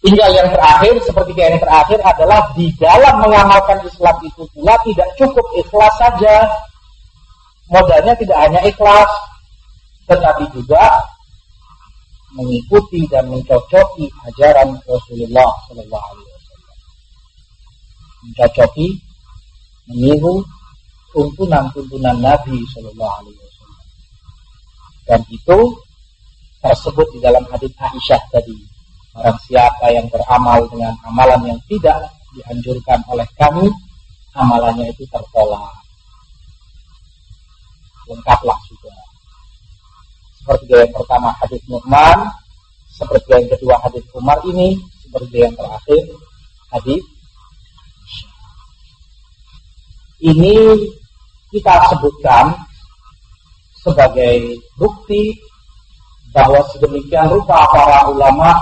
Tinggal 0.03 0.33
yang 0.33 0.49
terakhir, 0.49 0.97
seperti 1.05 1.37
yang 1.37 1.61
terakhir 1.61 2.01
adalah 2.01 2.41
di 2.57 2.73
dalam 2.81 3.21
mengamalkan 3.21 3.85
Islam 3.85 4.17
itu 4.25 4.49
pula 4.57 4.75
tidak 4.81 5.13
cukup 5.21 5.45
ikhlas 5.61 5.93
saja. 6.01 6.49
Modalnya 7.69 8.17
tidak 8.17 8.39
hanya 8.49 8.61
ikhlas, 8.65 9.07
tetapi 10.09 10.49
juga 10.57 11.05
mengikuti 12.33 13.05
dan 13.13 13.29
mencocoki 13.29 14.09
ajaran 14.33 14.73
Rasulullah 14.89 15.53
Wasallam. 15.69 16.01
Mencocoki, 18.25 18.89
meniru 19.93 20.41
tuntunan-tuntunan 21.13 22.17
Nabi 22.19 22.59
Sallallahu 22.73 23.15
Alaihi 23.23 23.37
Wasallam. 23.39 23.85
Dan 25.07 25.21
itu 25.29 25.59
tersebut 26.65 27.07
di 27.15 27.19
dalam 27.21 27.45
hadis 27.53 27.73
Aisyah 27.77 28.23
tadi. 28.33 28.57
Orang 29.13 29.37
siapa 29.45 29.93
yang 29.93 30.09
beramal 30.09 30.65
dengan 30.73 30.97
amalan 31.05 31.53
yang 31.53 31.61
tidak 31.69 32.09
dianjurkan 32.33 33.05
oleh 33.13 33.29
kami, 33.37 33.69
amalannya 34.33 34.89
itu 34.89 35.05
tertolak. 35.13 35.77
Lengkaplah 38.09 38.57
sudah. 38.73 38.99
Seperti 40.41 40.73
yang 40.75 40.93
pertama 40.97 41.29
hadis 41.39 41.61
Nu'man, 41.69 42.19
seperti 42.89 43.29
yang 43.37 43.47
kedua 43.53 43.77
hadis 43.85 44.05
Umar 44.17 44.41
ini, 44.49 44.81
seperti 45.05 45.37
yang 45.45 45.55
terakhir 45.55 46.03
hadis 46.73 47.05
ini 50.23 50.57
kita 51.53 51.75
sebutkan 51.93 52.57
sebagai 53.85 54.57
bukti 54.81 55.37
bahwa 56.33 56.65
sedemikian 56.73 57.29
rupa 57.29 57.61
para 57.69 58.09
ulama 58.09 58.57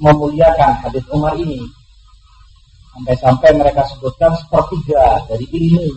memuliakan 0.00 0.80
hadis 0.80 1.04
Umar 1.12 1.36
ini. 1.36 1.60
Sampai-sampai 2.92 3.56
mereka 3.56 3.84
sebutkan 3.92 4.32
sepertiga 4.40 5.20
dari 5.28 5.44
ilmu. 5.52 5.88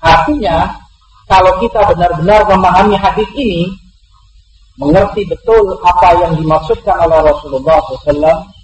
Artinya, 0.00 0.72
kalau 1.28 1.56
kita 1.60 1.80
benar-benar 1.92 2.44
memahami 2.48 2.96
hadis 2.96 3.28
ini, 3.36 3.72
mengerti 4.76 5.24
betul 5.24 5.80
apa 5.80 6.16
yang 6.20 6.32
dimaksudkan 6.36 6.96
oleh 7.08 7.24
Rasulullah 7.24 7.80
SAW, 7.88 8.55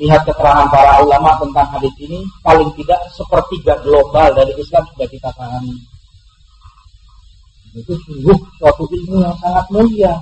lihat 0.00 0.24
keterangan 0.24 0.68
para 0.72 1.04
ulama 1.04 1.36
tentang 1.36 1.68
hadis 1.76 1.92
ini, 2.00 2.24
paling 2.40 2.70
tidak 2.78 3.00
sepertiga 3.12 3.76
global 3.84 4.32
dari 4.32 4.52
Islam 4.56 4.84
sudah 4.92 5.08
kita 5.08 5.28
pahami. 5.36 5.76
Itu 7.72 7.96
sungguh 8.04 8.36
suatu 8.60 8.84
ilmu 8.84 9.24
yang 9.24 9.36
sangat 9.40 9.64
mulia. 9.72 10.12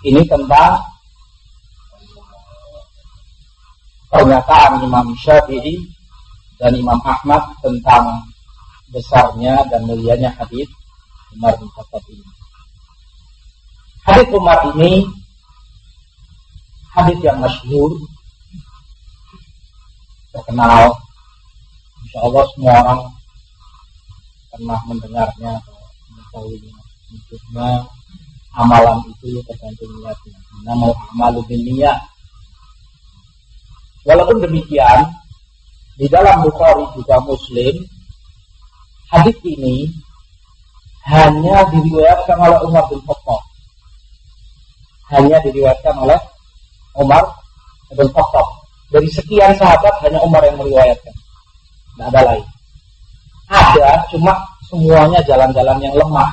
Ini 0.00 0.24
tentang 0.24 0.80
pernyataan 4.08 4.84
Imam 4.84 5.12
Syafi'i 5.16 5.76
dan 6.60 6.72
Imam 6.76 7.00
Ahmad 7.04 7.56
tentang 7.60 8.24
besarnya 8.92 9.64
dan 9.70 9.84
mulianya 9.86 10.32
hadis 10.36 10.68
Umar 11.36 11.54
bin 11.56 11.68
Khattab 11.72 12.04
ini. 12.10 12.26
Hadis 14.04 14.28
Umar 14.34 14.58
ini 14.74 15.19
hadis 16.96 17.18
yang 17.22 17.38
masyhur 17.38 17.92
terkenal. 20.34 20.94
Insya 22.00 22.18
Allah 22.26 22.44
semua 22.54 22.74
orang 22.82 23.00
pernah 24.50 24.78
mendengarnya 24.88 25.52
mengetahuinya. 26.10 26.74
Maksudnya 27.10 27.68
amalan 28.58 28.98
itu 29.06 29.38
tergantung 29.46 29.90
niatnya. 29.98 30.38
Nama 30.66 30.86
amalu 31.14 31.40
bin 31.46 31.62
niat 31.66 31.98
walaupun 34.04 34.40
demikian 34.40 35.12
di 36.00 36.08
dalam 36.08 36.40
Bukhari 36.40 36.84
juga 36.96 37.20
Muslim 37.20 37.84
hadis 39.12 39.36
ini 39.44 39.92
hanya 41.04 41.66
diriwayatkan 41.68 42.36
oleh 42.38 42.58
Umar 42.64 42.84
bin 42.88 43.00
Khattab. 43.04 43.42
Hanya 45.10 45.42
diriwayatkan 45.42 45.96
oleh 45.98 46.18
Umar 46.98 47.22
bin 47.94 48.08
Khattab. 48.10 48.46
Dari 48.90 49.06
sekian 49.06 49.54
sahabat 49.54 50.02
hanya 50.02 50.18
Umar 50.26 50.42
yang 50.42 50.58
meriwayatkan. 50.58 51.14
Tidak 51.94 52.06
ada 52.10 52.20
lain. 52.26 52.46
Ada, 53.50 53.90
cuma 54.10 54.34
semuanya 54.66 55.22
jalan-jalan 55.26 55.78
yang 55.78 55.94
lemah. 55.94 56.30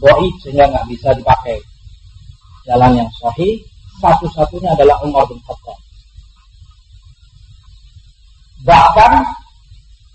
Doi 0.00 0.28
sehingga 0.40 0.68
nggak 0.72 0.86
bisa 0.88 1.12
dipakai. 1.16 1.58
Jalan 2.68 3.00
yang 3.00 3.10
sahih, 3.20 3.60
satu-satunya 4.00 4.72
adalah 4.72 4.96
Umar 5.04 5.24
bin 5.28 5.40
Khattab. 5.44 5.78
Bahkan 8.64 9.12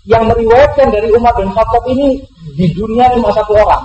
yang 0.04 0.24
meriwayatkan 0.28 0.88
dari 0.92 1.08
Umar 1.14 1.34
bin 1.38 1.50
Khattab 1.52 1.84
ini 1.90 2.20
di 2.54 2.66
dunia 2.74 3.08
cuma 3.14 3.30
satu 3.32 3.56
orang. 3.56 3.84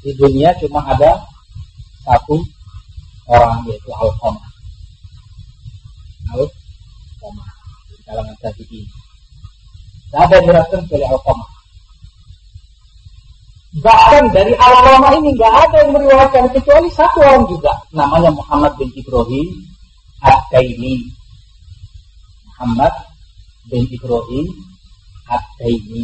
Di 0.00 0.16
dunia 0.16 0.50
cuma 0.56 0.80
ada 0.88 1.20
satu 2.06 2.40
orang 3.30 3.62
yaitu 3.70 3.90
Al-Qamah. 3.94 4.46
Al-Qamah. 6.34 7.48
Di 7.86 7.96
kalangan 8.02 8.36
ini. 8.66 8.82
Tidak 10.10 10.20
ada 10.26 10.34
yang 10.42 10.44
meriwayatkan 10.50 10.80
kecuali 10.86 11.06
Al-Qamah. 11.06 11.50
Bahkan 13.70 14.24
dari 14.34 14.52
Al-Qamah 14.58 15.10
ini 15.22 15.28
nggak 15.38 15.54
ada 15.54 15.76
yang 15.86 15.90
meriwayatkan 15.94 16.44
kecuali 16.50 16.88
satu 16.90 17.18
orang 17.22 17.44
juga. 17.46 17.72
Namanya 17.94 18.30
Muhammad 18.34 18.74
bin 18.74 18.90
Ibrahim 18.98 19.48
Ad-Daini. 20.26 21.06
Muhammad 22.50 22.94
bin 23.70 23.86
Ibrahim 23.86 24.46
Ad-Daini. 25.30 26.02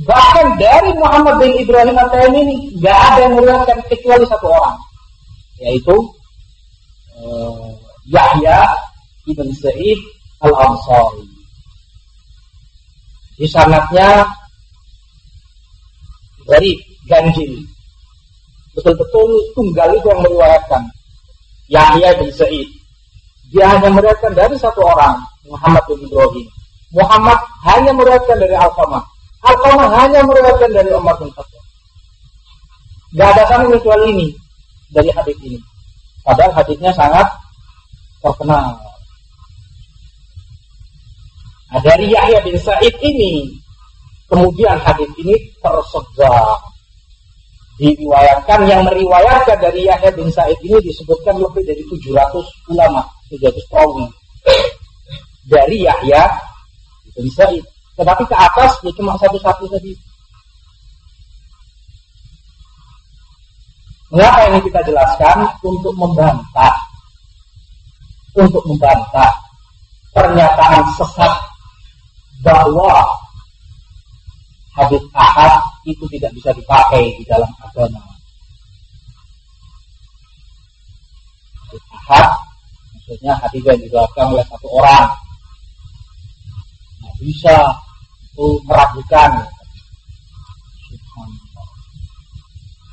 Bahkan 0.00 0.46
dari 0.60 0.90
Muhammad 0.96 1.44
bin 1.44 1.52
Ibrahim 1.60 1.96
At-Taimi 1.96 2.40
ini 2.44 2.56
nggak 2.76 2.98
ada 3.10 3.18
yang 3.24 3.34
meriwayatkan 3.40 3.78
kecuali 3.88 4.24
satu 4.28 4.48
orang 4.48 4.89
yaitu 5.60 5.96
uh, 7.20 7.68
Yahya 8.08 8.64
ibn 9.28 9.46
Sa'id 9.52 10.00
al 10.40 10.52
Ansari. 10.56 11.28
Di 13.36 13.46
sanatnya 13.48 14.24
dari 16.48 16.76
ganjil. 17.04 17.60
Betul-betul 18.72 19.30
tunggal 19.52 19.92
itu 19.92 20.06
yang 20.08 20.20
meriwayatkan 20.24 20.82
Yahya 21.68 22.16
bin 22.16 22.30
Sa'id. 22.32 22.68
Dia 23.52 23.66
hanya 23.76 23.92
meriwayatkan 23.92 24.32
dari 24.32 24.56
satu 24.56 24.80
orang, 24.80 25.20
Muhammad 25.44 25.82
bin 25.90 26.06
Ibrahim. 26.08 26.46
Muhammad 26.90 27.38
hanya 27.68 27.92
meriwayatkan 27.94 28.36
dari 28.40 28.56
Al-Qamah. 28.56 29.04
Al-Qamah 29.44 29.88
hanya 30.00 30.20
meriwayatkan 30.24 30.70
dari 30.72 30.90
Umar 30.94 31.14
bin 31.20 31.30
Khattab. 31.34 31.62
Gak 33.10 33.28
ada 33.34 33.42
sama 33.50 33.66
kecuali 33.74 34.06
ini 34.14 34.28
dari 34.90 35.10
hadis 35.14 35.38
ini. 35.42 35.58
Padahal 36.20 36.52
hadisnya 36.52 36.92
sangat 36.92 37.26
terkenal. 38.20 38.76
Nah, 41.70 41.80
dari 41.86 42.10
Yahya 42.10 42.42
bin 42.42 42.58
Said 42.58 42.94
ini, 42.98 43.46
kemudian 44.26 44.76
hadis 44.82 45.10
ini 45.16 45.34
tersebar. 45.62 46.58
Diriwayatkan, 47.80 48.68
yang 48.68 48.84
meriwayatkan 48.84 49.56
dari 49.56 49.88
Yahya 49.88 50.12
bin 50.12 50.28
Said 50.28 50.58
ini 50.60 50.76
disebutkan 50.84 51.40
lebih 51.40 51.64
dari 51.64 51.80
700 51.88 52.68
ulama, 52.68 53.00
700 53.32 53.56
perawi. 53.72 54.04
Dari 55.48 55.88
Yahya 55.88 56.28
bin 57.16 57.30
Said. 57.32 57.64
Tetapi 57.96 58.22
ke 58.28 58.36
atas 58.36 58.80
ya 58.84 58.92
cuma 58.96 59.16
satu-satu 59.16 59.64
tadi. 59.70 59.92
Mengapa 64.10 64.50
ini 64.50 64.58
kita 64.66 64.80
jelaskan? 64.82 65.46
Untuk 65.62 65.94
membantah. 65.94 66.74
Untuk 68.34 68.62
membantah 68.66 69.30
pernyataan 70.10 70.82
sesat 70.98 71.32
bahwa 72.42 73.06
hadis 74.74 75.02
ahad 75.14 75.62
itu 75.86 76.04
tidak 76.10 76.34
bisa 76.34 76.50
dipakai 76.54 77.14
di 77.14 77.24
dalam 77.26 77.50
agama. 77.62 78.02
Hadis 81.68 81.84
ahad 81.94 82.28
maksudnya 82.94 83.34
hadis 83.42 83.62
yang 83.66 83.78
diriwayatkan 83.78 84.26
oleh 84.30 84.46
satu 84.46 84.68
orang. 84.70 85.06
Nah, 87.02 87.12
bisa 87.18 87.56
itu 88.30 88.46
meragukan 88.66 89.30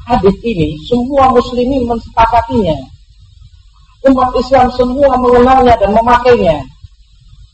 hadis 0.08 0.36
ini 0.42 0.80
semua 0.88 1.28
muslimin 1.36 1.84
mensepakatinya. 1.84 2.78
Umat 4.08 4.32
Islam 4.40 4.72
semua 4.72 5.20
mengenalnya 5.20 5.76
dan 5.76 5.92
memakainya. 5.92 6.64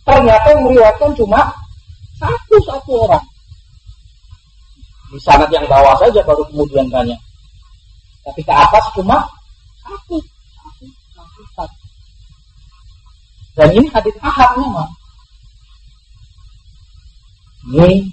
Ternyata 0.06 0.54
yang 0.54 0.62
meriwayatkan 0.70 1.12
cuma 1.18 1.50
satu-satu 2.22 2.92
orang. 3.10 3.26
Di 5.10 5.18
sanat 5.24 5.50
yang 5.50 5.66
bawah 5.66 5.98
saja 5.98 6.22
baru 6.22 6.46
kemudian 6.54 6.86
banyak. 6.94 7.18
Tapi 8.22 8.42
ke 8.46 8.54
atas 8.54 8.86
cuma 8.94 9.26
satu. 9.82 10.22
Satu, 10.62 10.86
satu, 11.16 11.42
satu. 11.58 11.78
Dan 13.58 13.70
ini 13.74 13.88
hadis 13.90 14.16
ahad 14.22 14.50
memang. 14.60 14.92
Ini 17.64 18.12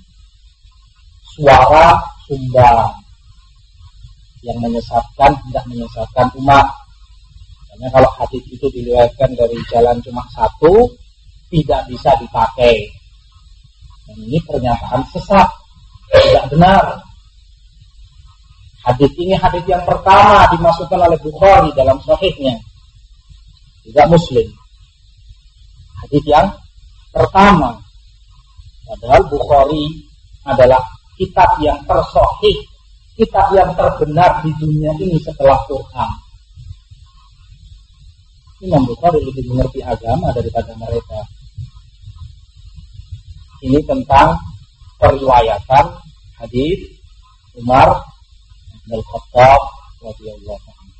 suara 1.34 1.99
sumba 2.30 2.99
yang 4.41 4.59
menyesatkan, 4.61 5.36
tidak 5.49 5.64
menyesatkan 5.68 6.26
umat. 6.41 6.68
Karena 7.70 7.86
kalau 7.93 8.11
hadis 8.20 8.45
itu 8.49 8.66
diriwayatkan 8.72 9.30
dari 9.36 9.57
jalan 9.68 9.97
cuma 10.05 10.24
satu, 10.32 10.88
tidak 11.53 11.84
bisa 11.91 12.12
dipakai. 12.20 12.88
Dan 14.09 14.16
ini 14.26 14.38
pernyataan 14.43 15.03
sesat, 15.12 15.49
tidak 16.11 16.45
benar. 16.51 16.84
Hadis 18.80 19.12
ini 19.20 19.36
hadis 19.36 19.64
yang 19.68 19.84
pertama 19.84 20.49
dimasukkan 20.57 21.01
oleh 21.05 21.20
Bukhari 21.20 21.68
dalam 21.76 22.01
sahihnya. 22.01 22.57
Tidak 23.84 24.07
Muslim. 24.09 24.49
Hadis 26.01 26.24
yang 26.24 26.49
pertama. 27.12 27.76
Padahal 28.88 29.22
Bukhari 29.28 29.84
adalah 30.49 30.80
kitab 31.20 31.61
yang 31.61 31.76
tersohih, 31.84 32.57
kitab 33.21 33.53
yang 33.53 33.68
terbenar 33.77 34.41
di 34.41 34.49
dunia 34.57 34.97
ini 34.97 35.21
setelah 35.21 35.61
Quran. 35.68 36.11
Imam 38.64 38.89
Bukhari 38.89 39.21
lebih 39.21 39.45
mengerti 39.53 39.85
agama 39.85 40.33
daripada 40.33 40.73
mereka. 40.81 41.21
Ini 43.61 43.77
tentang 43.85 44.41
periwayatan 44.97 45.85
hadis 46.41 46.81
Umar 47.61 47.93
bin 48.89 49.01
Khattab 49.05 49.61
radhiyallahu 50.01 50.64
anhu. 50.64 50.97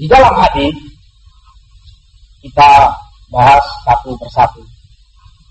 Di 0.00 0.04
dalam 0.08 0.32
hadis 0.32 0.76
kita 2.40 2.68
bahas 3.28 3.64
satu 3.84 4.16
persatu 4.16 4.64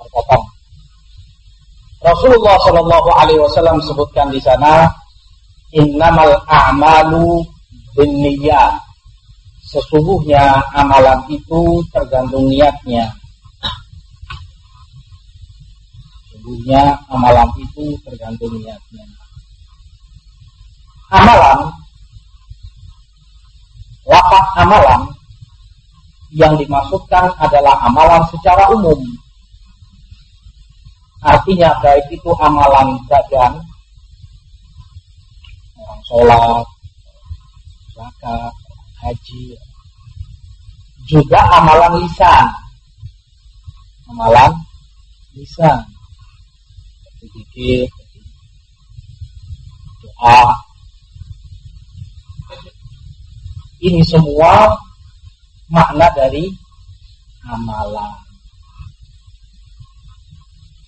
terpotong. 0.01 0.54
Rasulullah 2.05 2.53
Shallallahu 2.61 3.09
Alaihi 3.17 3.41
Wasallam 3.41 3.81
sebutkan 3.81 4.29
di 4.29 4.37
sana, 4.37 4.85
innamal 5.73 6.37
a'malu 6.45 7.41
binniyat. 7.97 8.77
Sesungguhnya 9.65 10.61
amalan 10.77 11.25
itu 11.33 11.81
tergantung 11.89 12.45
niatnya. 12.45 13.09
Sesungguhnya 16.29 16.93
amalan 17.09 17.49
itu 17.57 17.97
tergantung 18.05 18.53
niatnya. 18.53 19.05
Amalan, 21.09 21.73
lapak 24.05 24.45
amalan 24.61 25.01
yang 26.37 26.53
dimaksudkan 26.53 27.33
adalah 27.41 27.81
amalan 27.81 28.21
secara 28.29 28.69
umum 28.69 29.01
Artinya 31.25 31.73
baik 31.81 32.05
itu 32.13 32.31
amalan 32.37 33.01
badan, 33.09 33.57
orang 35.73 36.01
sholat, 36.05 36.65
zakat, 37.97 38.53
haji, 39.01 39.57
juga 41.09 41.41
amalan 41.49 42.05
lisan, 42.05 42.45
amalan 44.13 44.53
lisan, 45.33 45.81
seperti 47.17 47.89
doa. 50.05 50.61
Ini 53.81 54.01
semua 54.05 54.77
makna 55.73 56.05
dari 56.13 56.53
amalan 57.49 58.24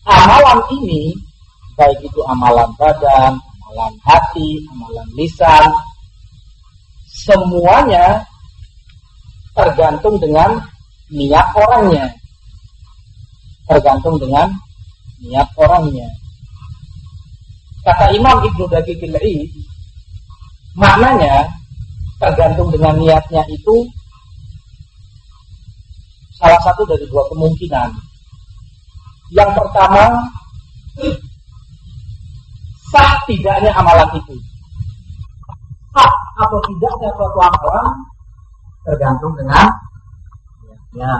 amalan 0.07 0.59
ini 0.79 1.11
baik 1.75 1.99
itu 2.01 2.19
amalan 2.25 2.71
badan, 2.79 3.37
amalan 3.37 3.93
hati, 4.01 4.63
amalan 4.73 5.07
lisan, 5.19 5.67
semuanya 7.05 8.23
tergantung 9.53 10.15
dengan 10.17 10.57
niat 11.11 11.47
orangnya. 11.53 12.07
Tergantung 13.67 14.15
dengan 14.17 14.47
niat 15.21 15.49
orangnya. 15.59 16.07
Kata 17.83 18.11
Imam 18.15 18.43
Ibnu 18.43 18.67
Daqiqil 18.67 19.15
maknanya 20.77 21.49
tergantung 22.21 22.69
dengan 22.69 22.93
niatnya 23.01 23.41
itu 23.49 23.87
salah 26.37 26.61
satu 26.61 26.85
dari 26.85 27.05
dua 27.09 27.25
kemungkinan 27.33 27.89
yang 29.35 29.51
pertama, 29.51 30.23
sah 32.91 33.11
tidaknya 33.27 33.71
amalan 33.75 34.09
itu. 34.15 34.35
Sah 35.91 36.11
atau 36.47 36.59
tidaknya 36.63 37.09
suatu 37.17 37.39
amalan 37.43 37.87
tergantung 38.87 39.33
dengan 39.35 39.67
niatnya. 40.63 41.13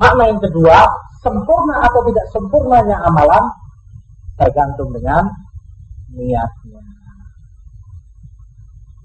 Makna 0.00 0.22
yang 0.28 0.40
kedua, 0.44 0.76
sempurna 1.24 1.76
atau 1.84 2.00
tidak 2.08 2.26
sempurnanya 2.32 2.96
amalan 3.08 3.44
tergantung 4.36 4.92
dengan 4.92 5.24
niatnya. 6.12 6.82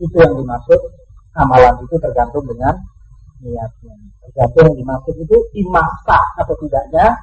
Itu 0.03 0.15
yang 0.19 0.35
dimaksud 0.35 0.79
amalan 1.39 1.79
itu 1.87 1.95
tergantung 1.99 2.43
dengan 2.43 2.75
niatnya. 3.39 3.95
Tergantung 4.27 4.63
yang 4.71 4.77
dimaksud 4.83 5.15
itu 5.15 5.37
imasak 5.63 6.23
atau 6.43 6.55
tidaknya 6.59 7.15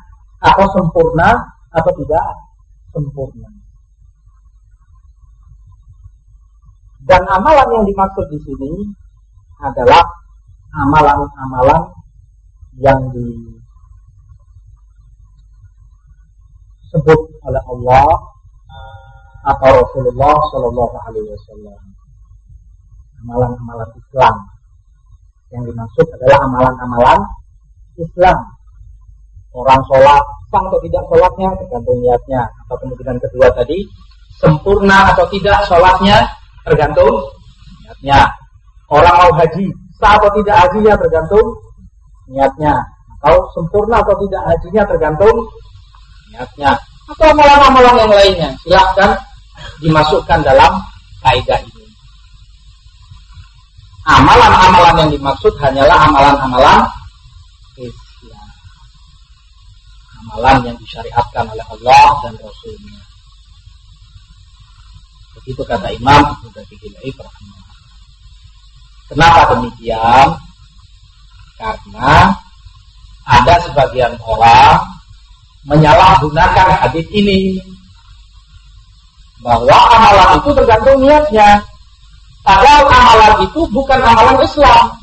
atau 0.43 0.67
sempurna 0.75 1.39
atau 1.71 1.93
tidak 2.03 2.27
sempurna. 2.91 3.49
Dan 7.03 7.23
amalan 7.27 7.67
yang 7.71 7.87
dimaksud 7.87 8.27
di 8.31 8.39
sini 8.43 8.95
adalah 9.63 10.03
amalan-amalan 10.75 11.83
yang 12.79 13.11
disebut 16.91 17.21
oleh 17.43 17.63
Allah 17.67 18.07
atau 19.43 19.71
Rasulullah 19.83 20.35
Shallallahu 20.55 20.97
Alaihi 21.11 21.27
Wasallam. 21.35 21.83
Amalan-amalan 23.23 23.91
Islam 23.99 24.35
yang 25.51 25.63
dimaksud 25.67 26.07
adalah 26.07 26.39
amalan-amalan 26.47 27.21
Islam 27.99 28.39
orang 29.53 29.81
sholat 29.89 30.25
sah 30.53 30.63
atau 30.69 30.81
tidak 30.85 31.03
sholatnya 31.09 31.49
tergantung 31.61 31.99
niatnya. 32.01 32.43
Atau 32.67 32.77
kemungkinan 32.85 33.17
kedua 33.21 33.49
tadi? 33.53 33.79
Sempurna 34.41 35.13
atau 35.13 35.25
tidak 35.29 35.65
sholatnya 35.69 36.25
tergantung 36.65 37.15
niatnya. 37.85 38.21
Orang 38.93 39.15
mau 39.17 39.33
haji 39.41 39.73
sah 39.97 40.17
atau 40.21 40.31
tidak 40.41 40.57
hajinya 40.67 40.95
tergantung 40.97 41.47
niatnya. 42.29 42.75
Atau 43.23 43.37
sempurna 43.55 44.03
atau 44.03 44.17
tidak 44.25 44.43
hajinya 44.49 44.83
tergantung 44.89 45.37
niatnya. 46.33 46.73
Atau 47.13 47.27
amalan-amalan 47.33 47.95
yang 47.99 48.13
lainnya 48.13 48.51
silahkan 48.65 49.11
dimasukkan 49.85 50.41
dalam 50.41 50.81
kaidah 51.21 51.61
ini. 51.61 51.87
Amalan-amalan 54.03 54.95
yang 55.07 55.11
dimaksud 55.15 55.55
hanyalah 55.63 56.11
amalan-amalan 56.11 56.83
amalan 60.33 60.73
yang 60.73 60.77
disyariatkan 60.81 61.45
oleh 61.45 61.67
Allah 61.69 62.09
dan 62.25 62.35
Rasulnya. 62.41 63.01
Begitu 65.37 65.61
kata 65.61 65.93
Imam 65.93 66.33
Ibnu 66.33 66.49
Daqiq 66.57 66.83
Kenapa 69.13 69.41
demikian? 69.53 70.29
Karena 71.61 72.33
ada 73.29 73.55
sebagian 73.61 74.17
orang 74.25 74.81
menyalahgunakan 75.69 76.81
hadis 76.81 77.07
ini 77.13 77.61
bahwa 79.45 79.77
amalan 79.93 80.41
itu 80.41 80.51
tergantung 80.57 80.99
niatnya. 81.05 81.61
Padahal 82.41 82.89
amalan 82.89 83.35
itu 83.45 83.61
bukan 83.69 84.01
amalan 84.01 84.41
Islam 84.41 85.02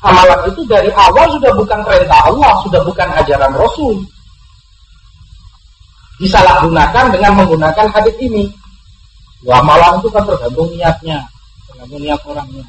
amalan 0.00 0.40
itu 0.48 0.62
dari 0.68 0.88
awal 0.92 1.28
sudah 1.36 1.52
bukan 1.56 1.80
perintah 1.84 2.20
Allah, 2.28 2.52
sudah 2.64 2.80
bukan 2.84 3.08
ajaran 3.20 3.52
Rasul. 3.56 4.00
Disalahgunakan 6.20 7.16
dengan 7.16 7.32
menggunakan 7.40 7.86
hadis 7.96 8.16
ini. 8.20 8.44
Ya, 9.40 9.56
amalan 9.60 10.04
itu 10.04 10.08
kan 10.12 10.24
tergantung 10.28 10.68
niatnya, 10.72 11.24
tergantung 11.68 12.00
niat 12.00 12.20
orangnya. 12.28 12.66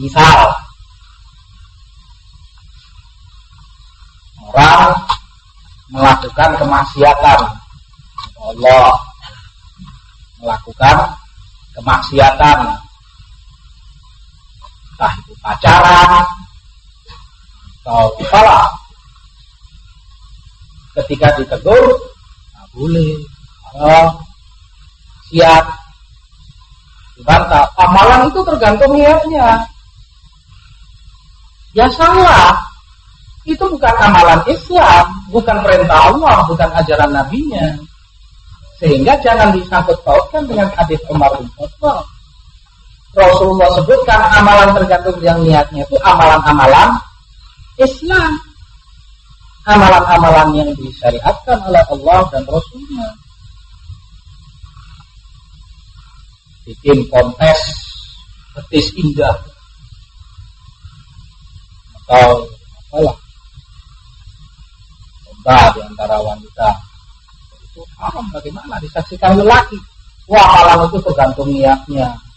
Misal, 0.00 0.38
orang 4.48 4.96
melakukan 5.92 6.50
kemaksiatan 6.56 7.40
Allah 8.38 8.92
melakukan 10.38 10.96
kemaksiatan 11.74 12.58
entah 14.98 15.14
itu 15.14 15.32
pacaran. 15.38 16.26
Atau 17.86 18.10
apalah 18.18 18.66
ketika 20.98 21.38
ditegur 21.38 21.86
tak 22.50 22.66
boleh. 22.74 23.14
Oh, 23.78 24.10
siap. 25.30 25.64
Dibantah 27.14 27.70
amalan 27.78 28.26
itu 28.26 28.42
tergantung 28.42 28.90
niatnya. 28.90 29.62
Ya 31.78 31.86
salah. 31.94 32.58
Itu 33.46 33.64
bukan 33.70 33.94
amalan 34.02 34.42
Islam 34.50 35.06
bukan 35.30 35.56
perintah 35.62 36.10
Allah 36.10 36.42
bukan 36.50 36.68
ajaran 36.74 37.14
nabinya. 37.14 37.78
Sehingga 38.82 39.14
jangan 39.22 39.54
disangkut 39.54 39.98
pautkan 40.02 40.42
dengan 40.46 40.66
hadis 40.74 40.98
Umar 41.06 41.30
bin 41.38 41.46
Khattab 41.54 42.17
Rasulullah 43.16 43.68
sebutkan 43.72 44.20
amalan 44.36 44.76
tergantung 44.76 45.16
yang 45.24 45.40
niatnya. 45.40 45.82
Itu 45.88 45.96
amalan-amalan 46.04 47.00
Islam. 47.80 48.32
Amalan-amalan 49.68 50.48
yang 50.56 50.70
disyariatkan 50.76 51.58
oleh 51.64 51.82
Allah 51.88 52.20
dan 52.32 52.42
Rasulnya. 52.44 53.08
Bikin 56.68 57.08
kontes 57.08 57.60
petis 58.56 58.92
indah. 58.96 59.36
Atau 62.04 62.44
apalah. 62.92 63.16
Lomba 65.24 65.58
di 65.72 65.80
antara 65.80 66.16
wanita. 66.20 66.68
Itu 67.72 67.80
haram. 67.96 68.24
Bagaimana 68.32 68.76
disaksikan 68.84 69.36
lelaki? 69.36 69.80
Wah 70.28 70.44
amalan 70.44 70.92
itu 70.92 71.00
tergantung 71.08 71.48
niatnya 71.48 72.27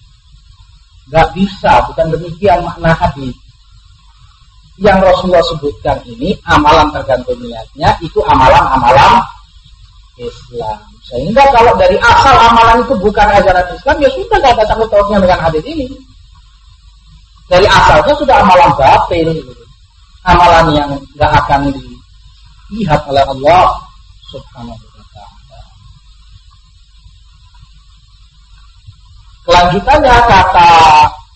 nggak 1.10 1.28
bisa 1.34 1.72
bukan 1.89 2.08
demikian 2.14 2.62
makna 2.62 2.93
hadis 2.93 3.34
yang 4.78 5.02
Rasulullah 5.02 5.45
sebutkan 5.49 5.97
ini 6.06 6.38
amalan 6.45 6.89
tergantung 6.93 7.38
niatnya 7.41 7.89
itu 8.02 8.20
amalan-amalan 8.26 9.24
Islam 10.22 10.91
sehingga 11.12 11.43
kalau 11.52 11.76
dari 11.76 11.99
asal 11.99 12.36
amalan 12.39 12.88
itu 12.88 12.95
bukan 13.04 13.28
ajaran 13.36 13.68
Islam, 13.74 13.97
ya 13.99 14.10
sudah 14.16 14.38
gak 14.39 14.54
ada 14.56 14.64
sangkut 14.64 14.88
pautnya 14.88 15.20
dengan 15.20 15.39
hadis 15.43 15.64
ini. 15.68 15.91
Dari 17.52 17.68
asalnya 17.68 18.14
sudah 18.16 18.36
amalan 18.39 18.72
gitu. 19.12 19.54
amalan 20.24 20.66
yang 20.72 20.91
gak 21.20 21.32
akan 21.36 21.68
dilihat 21.68 23.04
oleh 23.12 23.24
Allah 23.28 23.76
Subhanahu 24.32 24.78
wa 24.78 25.06
taala. 25.12 25.60
Kelanjutannya 29.41 30.17
kata 30.29 30.71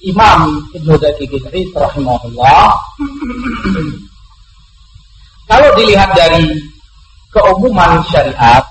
Imam 0.06 0.62
Ibnu 0.78 0.94
Daqiq 1.02 1.34
rahimahullah 1.74 2.78
kalau 5.50 5.70
dilihat 5.74 6.14
dari 6.14 6.46
keumuman 7.34 8.06
syariat 8.14 8.62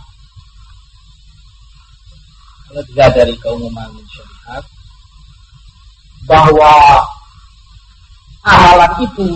kalau 2.70 2.82
tidak 2.94 3.10
dari 3.18 3.34
keumuman 3.42 3.90
syariat 4.14 4.64
bahwa 6.30 7.02
amalan 8.46 8.92
itu 9.02 9.28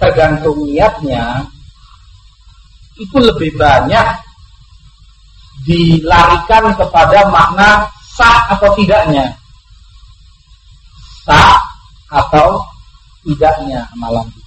tergantung 0.00 0.64
niatnya 0.64 1.44
itu 2.96 3.16
lebih 3.20 3.52
banyak 3.60 4.06
dilarikan 5.68 6.72
kepada 6.80 7.28
makna 7.28 7.93
sah 8.14 8.38
atau 8.54 8.70
tidaknya? 8.78 9.34
Sah 11.26 11.58
atau 12.10 12.62
tidaknya 13.26 13.90
amalan 13.98 14.26
itu? 14.30 14.42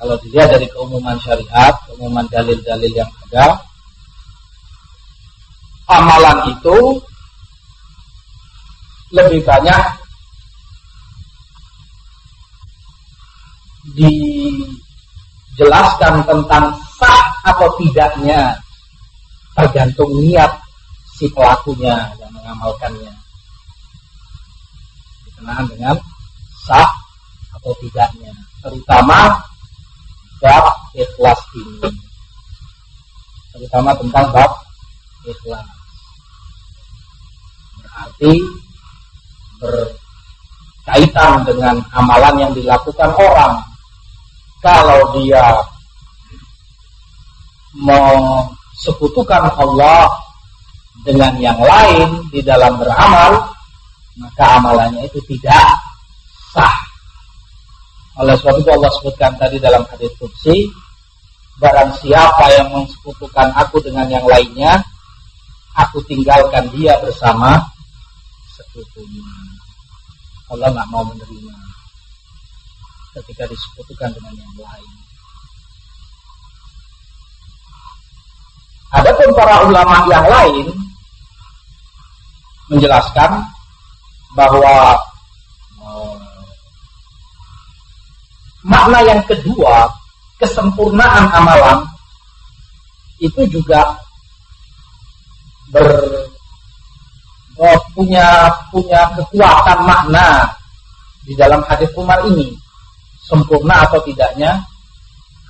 Kalau 0.00 0.16
dilihat 0.24 0.48
dari 0.56 0.64
keumuman 0.72 1.16
syariat 1.20 1.74
keumuman 1.88 2.24
dalil-dalil 2.32 2.92
yang 2.92 3.10
ada 3.28 3.60
amalan 5.90 6.56
itu 6.56 6.78
lebih 9.10 9.42
banyak 9.42 9.82
dijelaskan 15.58 16.22
tentang 16.22 16.78
sah 16.94 17.24
atau 17.42 17.68
tidaknya 17.80 18.54
tergantung 19.60 20.08
niat 20.24 20.48
si 21.20 21.28
pelakunya 21.28 22.08
yang 22.16 22.32
mengamalkannya? 22.32 23.12
Dikenal 25.28 25.68
dengan 25.68 25.96
sah 26.64 26.88
atau 27.60 27.76
tidaknya 27.84 28.32
terutama 28.64 29.36
bab 30.40 30.64
ikhlas 30.96 31.40
ini. 31.60 31.92
Terutama 33.52 33.92
tentang 34.00 34.32
bab 34.32 34.52
ikhlas. 35.28 35.68
Berarti 37.76 38.32
berkaitan 39.60 41.44
dengan 41.44 41.76
amalan 41.92 42.48
yang 42.48 42.52
dilakukan 42.56 43.12
orang. 43.12 43.60
Kalau 44.60 45.16
dia 45.16 45.56
mensekutukan 48.80 49.60
Allah 49.60 50.08
dengan 51.04 51.36
yang 51.36 51.60
lain 51.60 52.32
di 52.32 52.40
dalam 52.40 52.80
beramal, 52.80 53.52
maka 54.16 54.56
amalannya 54.56 55.04
itu 55.04 55.20
tidak 55.28 55.68
sah. 56.56 56.80
Oleh 58.24 58.32
sebab 58.40 58.56
itu 58.56 58.72
Allah 58.72 58.88
sebutkan 58.96 59.36
tadi 59.36 59.60
dalam 59.60 59.84
hadis 59.84 60.08
kursi, 60.16 60.64
barang 61.60 61.92
siapa 62.00 62.56
yang 62.56 62.72
mensekutukan 62.72 63.52
aku 63.52 63.84
dengan 63.84 64.08
yang 64.08 64.24
lainnya, 64.24 64.80
aku 65.76 66.00
tinggalkan 66.08 66.72
dia 66.72 66.96
bersama 67.04 67.60
sekutunya. 68.56 69.28
Allah 70.48 70.72
nggak 70.72 70.88
mau 70.88 71.04
menerima 71.04 71.56
ketika 73.20 73.44
disekutukan 73.44 74.08
dengan 74.16 74.40
yang 74.40 74.54
lain. 74.56 74.99
Adapun 78.90 79.30
para 79.38 79.62
ulama 79.70 80.02
yang 80.10 80.26
lain 80.26 80.66
menjelaskan 82.74 83.46
bahwa 84.34 84.98
eh, 85.78 86.16
makna 88.66 88.98
yang 89.06 89.22
kedua 89.30 89.86
kesempurnaan 90.42 91.30
amalan 91.30 91.86
itu 93.22 93.46
juga 93.46 93.94
ber 95.70 95.86
oh, 97.62 97.78
punya 97.94 98.50
punya 98.74 99.06
kekuatan 99.14 99.78
makna 99.86 100.50
di 101.22 101.38
dalam 101.38 101.62
hadis 101.62 101.94
Umar 101.94 102.26
ini. 102.26 102.58
Sempurna 103.22 103.86
atau 103.86 104.02
tidaknya 104.02 104.58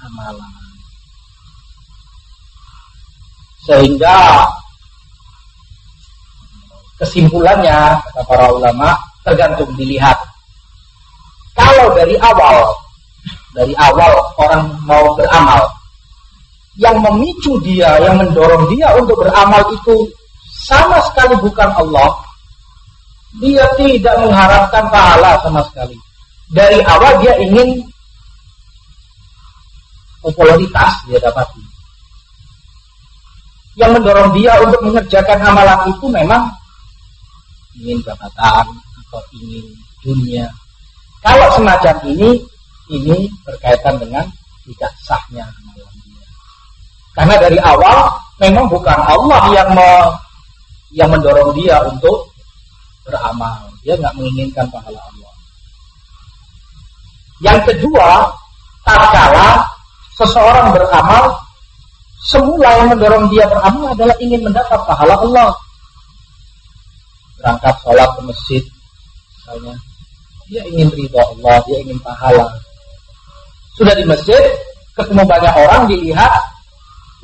amalan 0.04 0.59
sehingga 3.68 4.46
kesimpulannya 7.00 7.96
kata 8.00 8.22
para 8.28 8.46
ulama 8.52 8.96
tergantung 9.24 9.72
dilihat 9.76 10.16
kalau 11.56 11.92
dari 11.96 12.16
awal 12.20 12.72
dari 13.56 13.72
awal 13.76 14.12
orang 14.40 14.68
mau 14.84 15.12
beramal 15.16 15.64
yang 16.80 16.96
memicu 17.02 17.60
dia 17.60 18.00
yang 18.00 18.16
mendorong 18.16 18.68
dia 18.72 18.94
untuk 18.96 19.20
beramal 19.20 19.60
itu 19.74 20.08
sama 20.60 21.00
sekali 21.08 21.34
bukan 21.40 21.70
Allah, 21.72 22.20
dia 23.40 23.64
tidak 23.80 24.16
mengharapkan 24.20 24.84
pahala 24.92 25.40
sama 25.40 25.64
sekali. 25.72 25.96
Dari 26.52 26.82
awal 26.84 27.18
dia 27.24 27.34
ingin 27.40 27.80
popularitas 30.20 30.92
dia 31.08 31.18
dapati. 31.22 31.62
Yang 33.78 33.90
mendorong 34.00 34.30
dia 34.34 34.52
untuk 34.62 34.80
mengerjakan 34.82 35.38
amalan 35.46 35.80
itu 35.90 36.06
memang 36.10 36.42
ingin 37.78 37.98
jabatan 38.02 38.66
atau 39.06 39.22
ingin 39.36 39.66
dunia. 40.02 40.46
Kalau 41.20 41.46
semacam 41.54 41.94
ini, 42.08 42.40
ini 42.90 43.30
berkaitan 43.46 44.00
dengan 44.00 44.26
tidak 44.66 44.92
sahnya 45.04 45.46
amalan 45.46 45.94
dia. 46.02 46.26
Karena 47.14 47.34
dari 47.38 47.58
awal 47.62 48.10
memang 48.40 48.66
bukan 48.66 48.98
Allah 48.98 49.42
yang 49.54 49.70
yang 50.90 51.08
mendorong 51.10 51.54
dia 51.54 51.78
untuk 51.86 52.30
beramal. 53.06 53.70
Dia 53.86 53.94
nggak 53.96 54.14
menginginkan 54.18 54.66
pahala 54.68 54.98
Allah. 54.98 55.32
Yang 57.40 57.58
kedua, 57.72 58.28
tatkala 58.84 59.64
seseorang 60.20 60.76
beramal, 60.76 61.40
semula 62.28 62.68
yang 62.84 62.88
mendorong 62.92 63.32
dia 63.32 63.48
beramal 63.48 63.96
adalah 63.96 64.16
ingin 64.20 64.44
mendapat 64.44 64.80
pahala 64.84 65.14
Allah. 65.16 65.50
Berangkat 67.40 67.74
sholat 67.80 68.08
ke 68.12 68.20
masjid, 68.28 68.62
misalnya, 69.40 69.74
dia 70.52 70.62
ingin 70.68 70.92
ridho 70.92 71.16
Allah, 71.16 71.56
dia 71.64 71.78
ingin 71.80 71.96
pahala. 72.04 72.52
Sudah 73.80 73.96
di 73.96 74.04
masjid, 74.04 74.44
ketemu 74.92 75.24
banyak 75.24 75.54
orang, 75.56 75.88
dilihat, 75.88 76.42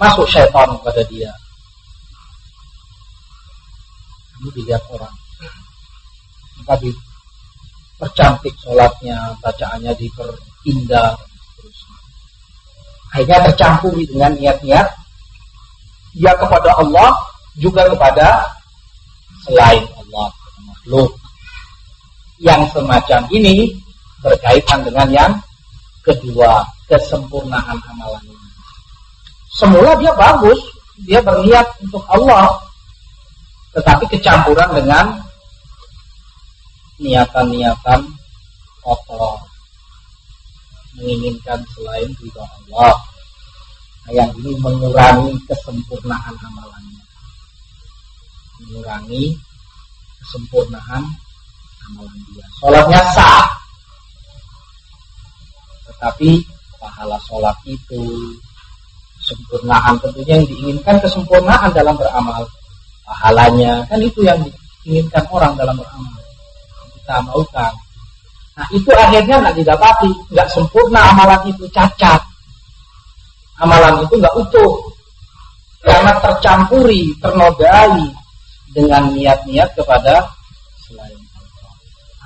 masuk 0.01 0.24
syaitan 0.24 0.72
kepada 0.80 1.05
dia. 1.12 1.28
Ini 4.40 4.49
dilihat 4.57 4.80
orang. 4.88 5.12
Maka 6.64 6.88
percantik 8.01 8.57
sholatnya, 8.64 9.36
bacaannya 9.44 9.92
diperindah, 10.01 11.12
akhirnya 13.17 13.49
tercampur 13.49 13.97
dengan 13.97 14.37
niat-niat 14.37 14.89
ya 16.21 16.33
kepada 16.37 16.77
Allah 16.77 17.17
juga 17.57 17.89
kepada 17.89 18.45
selain 19.49 19.89
Allah 19.97 20.29
makhluk. 20.69 21.17
Yang 22.37 22.77
semacam 22.77 23.21
ini 23.33 23.73
berkaitan 24.21 24.85
dengan 24.85 25.09
yang 25.09 25.33
kedua 26.05 26.61
kesempurnaan 26.87 27.81
amalan 27.89 28.23
ini 28.29 28.47
semula 29.57 29.97
dia 29.97 30.12
bagus 30.12 30.61
dia 31.09 31.21
berniat 31.25 31.67
untuk 31.81 32.05
Allah 32.12 32.61
tetapi 33.73 34.05
kecampuran 34.12 34.71
dengan 34.77 35.07
niatan-niatan 37.01 38.01
kotor 38.85 39.41
menginginkan 40.97 41.61
selain 41.76 42.09
ridha 42.16 42.44
Allah. 42.44 42.94
Nah, 44.07 44.12
yang 44.14 44.30
ini 44.38 44.53
mengurangi 44.62 45.34
kesempurnaan 45.51 46.34
amalannya. 46.38 47.03
Mengurangi 48.62 49.34
kesempurnaan 50.22 51.05
amalan 51.90 52.18
dia. 52.32 52.47
Sholatnya 52.62 53.01
sah. 53.12 53.47
Tetapi 55.90 56.30
pahala 56.78 57.18
sholat 57.26 57.57
itu 57.66 58.03
kesempurnaan 59.22 59.99
tentunya 59.99 60.38
yang 60.38 60.47
diinginkan 60.47 60.97
kesempurnaan 61.03 61.70
dalam 61.74 61.99
beramal. 61.99 62.47
Pahalanya 63.07 63.86
kan 63.86 63.99
itu 64.03 64.22
yang 64.22 64.38
diinginkan 64.86 65.24
orang 65.34 65.55
dalam 65.59 65.74
beramal. 65.78 66.14
Kita 66.94 67.22
maukan 67.22 67.74
Nah 68.57 68.67
itu 68.73 68.89
akhirnya 68.89 69.37
nggak 69.45 69.57
didapati, 69.61 70.11
nggak 70.33 70.49
sempurna 70.49 71.13
amalan 71.13 71.53
itu 71.53 71.69
cacat. 71.69 72.23
Amalan 73.61 74.01
itu 74.05 74.15
nggak 74.17 74.37
utuh 74.37 74.73
karena 75.85 76.13
tercampuri, 76.19 77.15
ternodai 77.23 78.11
dengan 78.75 79.13
niat-niat 79.15 79.71
kepada 79.77 80.25
selain 80.89 81.21
Allah. 81.37 81.73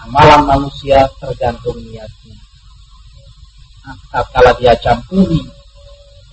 Amalan 0.06 0.42
manusia 0.48 1.04
tergantung 1.20 1.76
niatnya. 1.82 2.38
Nah, 3.84 4.24
kalau 4.32 4.52
dia 4.56 4.72
campuri 4.80 5.44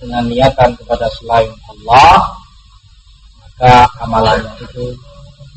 dengan 0.00 0.24
niatan 0.30 0.72
kepada 0.78 1.10
selain 1.20 1.52
Allah, 1.68 2.16
maka 3.42 3.74
amalannya 4.00 4.52
itu 4.62 4.94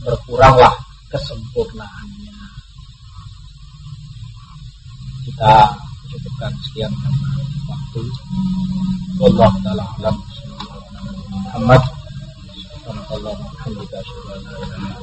berkuranglah 0.03 0.73
kesempurnaan. 1.13 2.10
Kita 5.25 5.53
cukupkan 6.11 6.51
sekian 6.67 6.91
waktu. 7.69 8.01
Allah 9.21 9.51
taala 9.61 9.85
alam. 10.01 10.15
Muhammad 11.31 11.83
sallallahu 12.83 13.43
alaihi 13.63 13.85
wasallam 13.85 15.01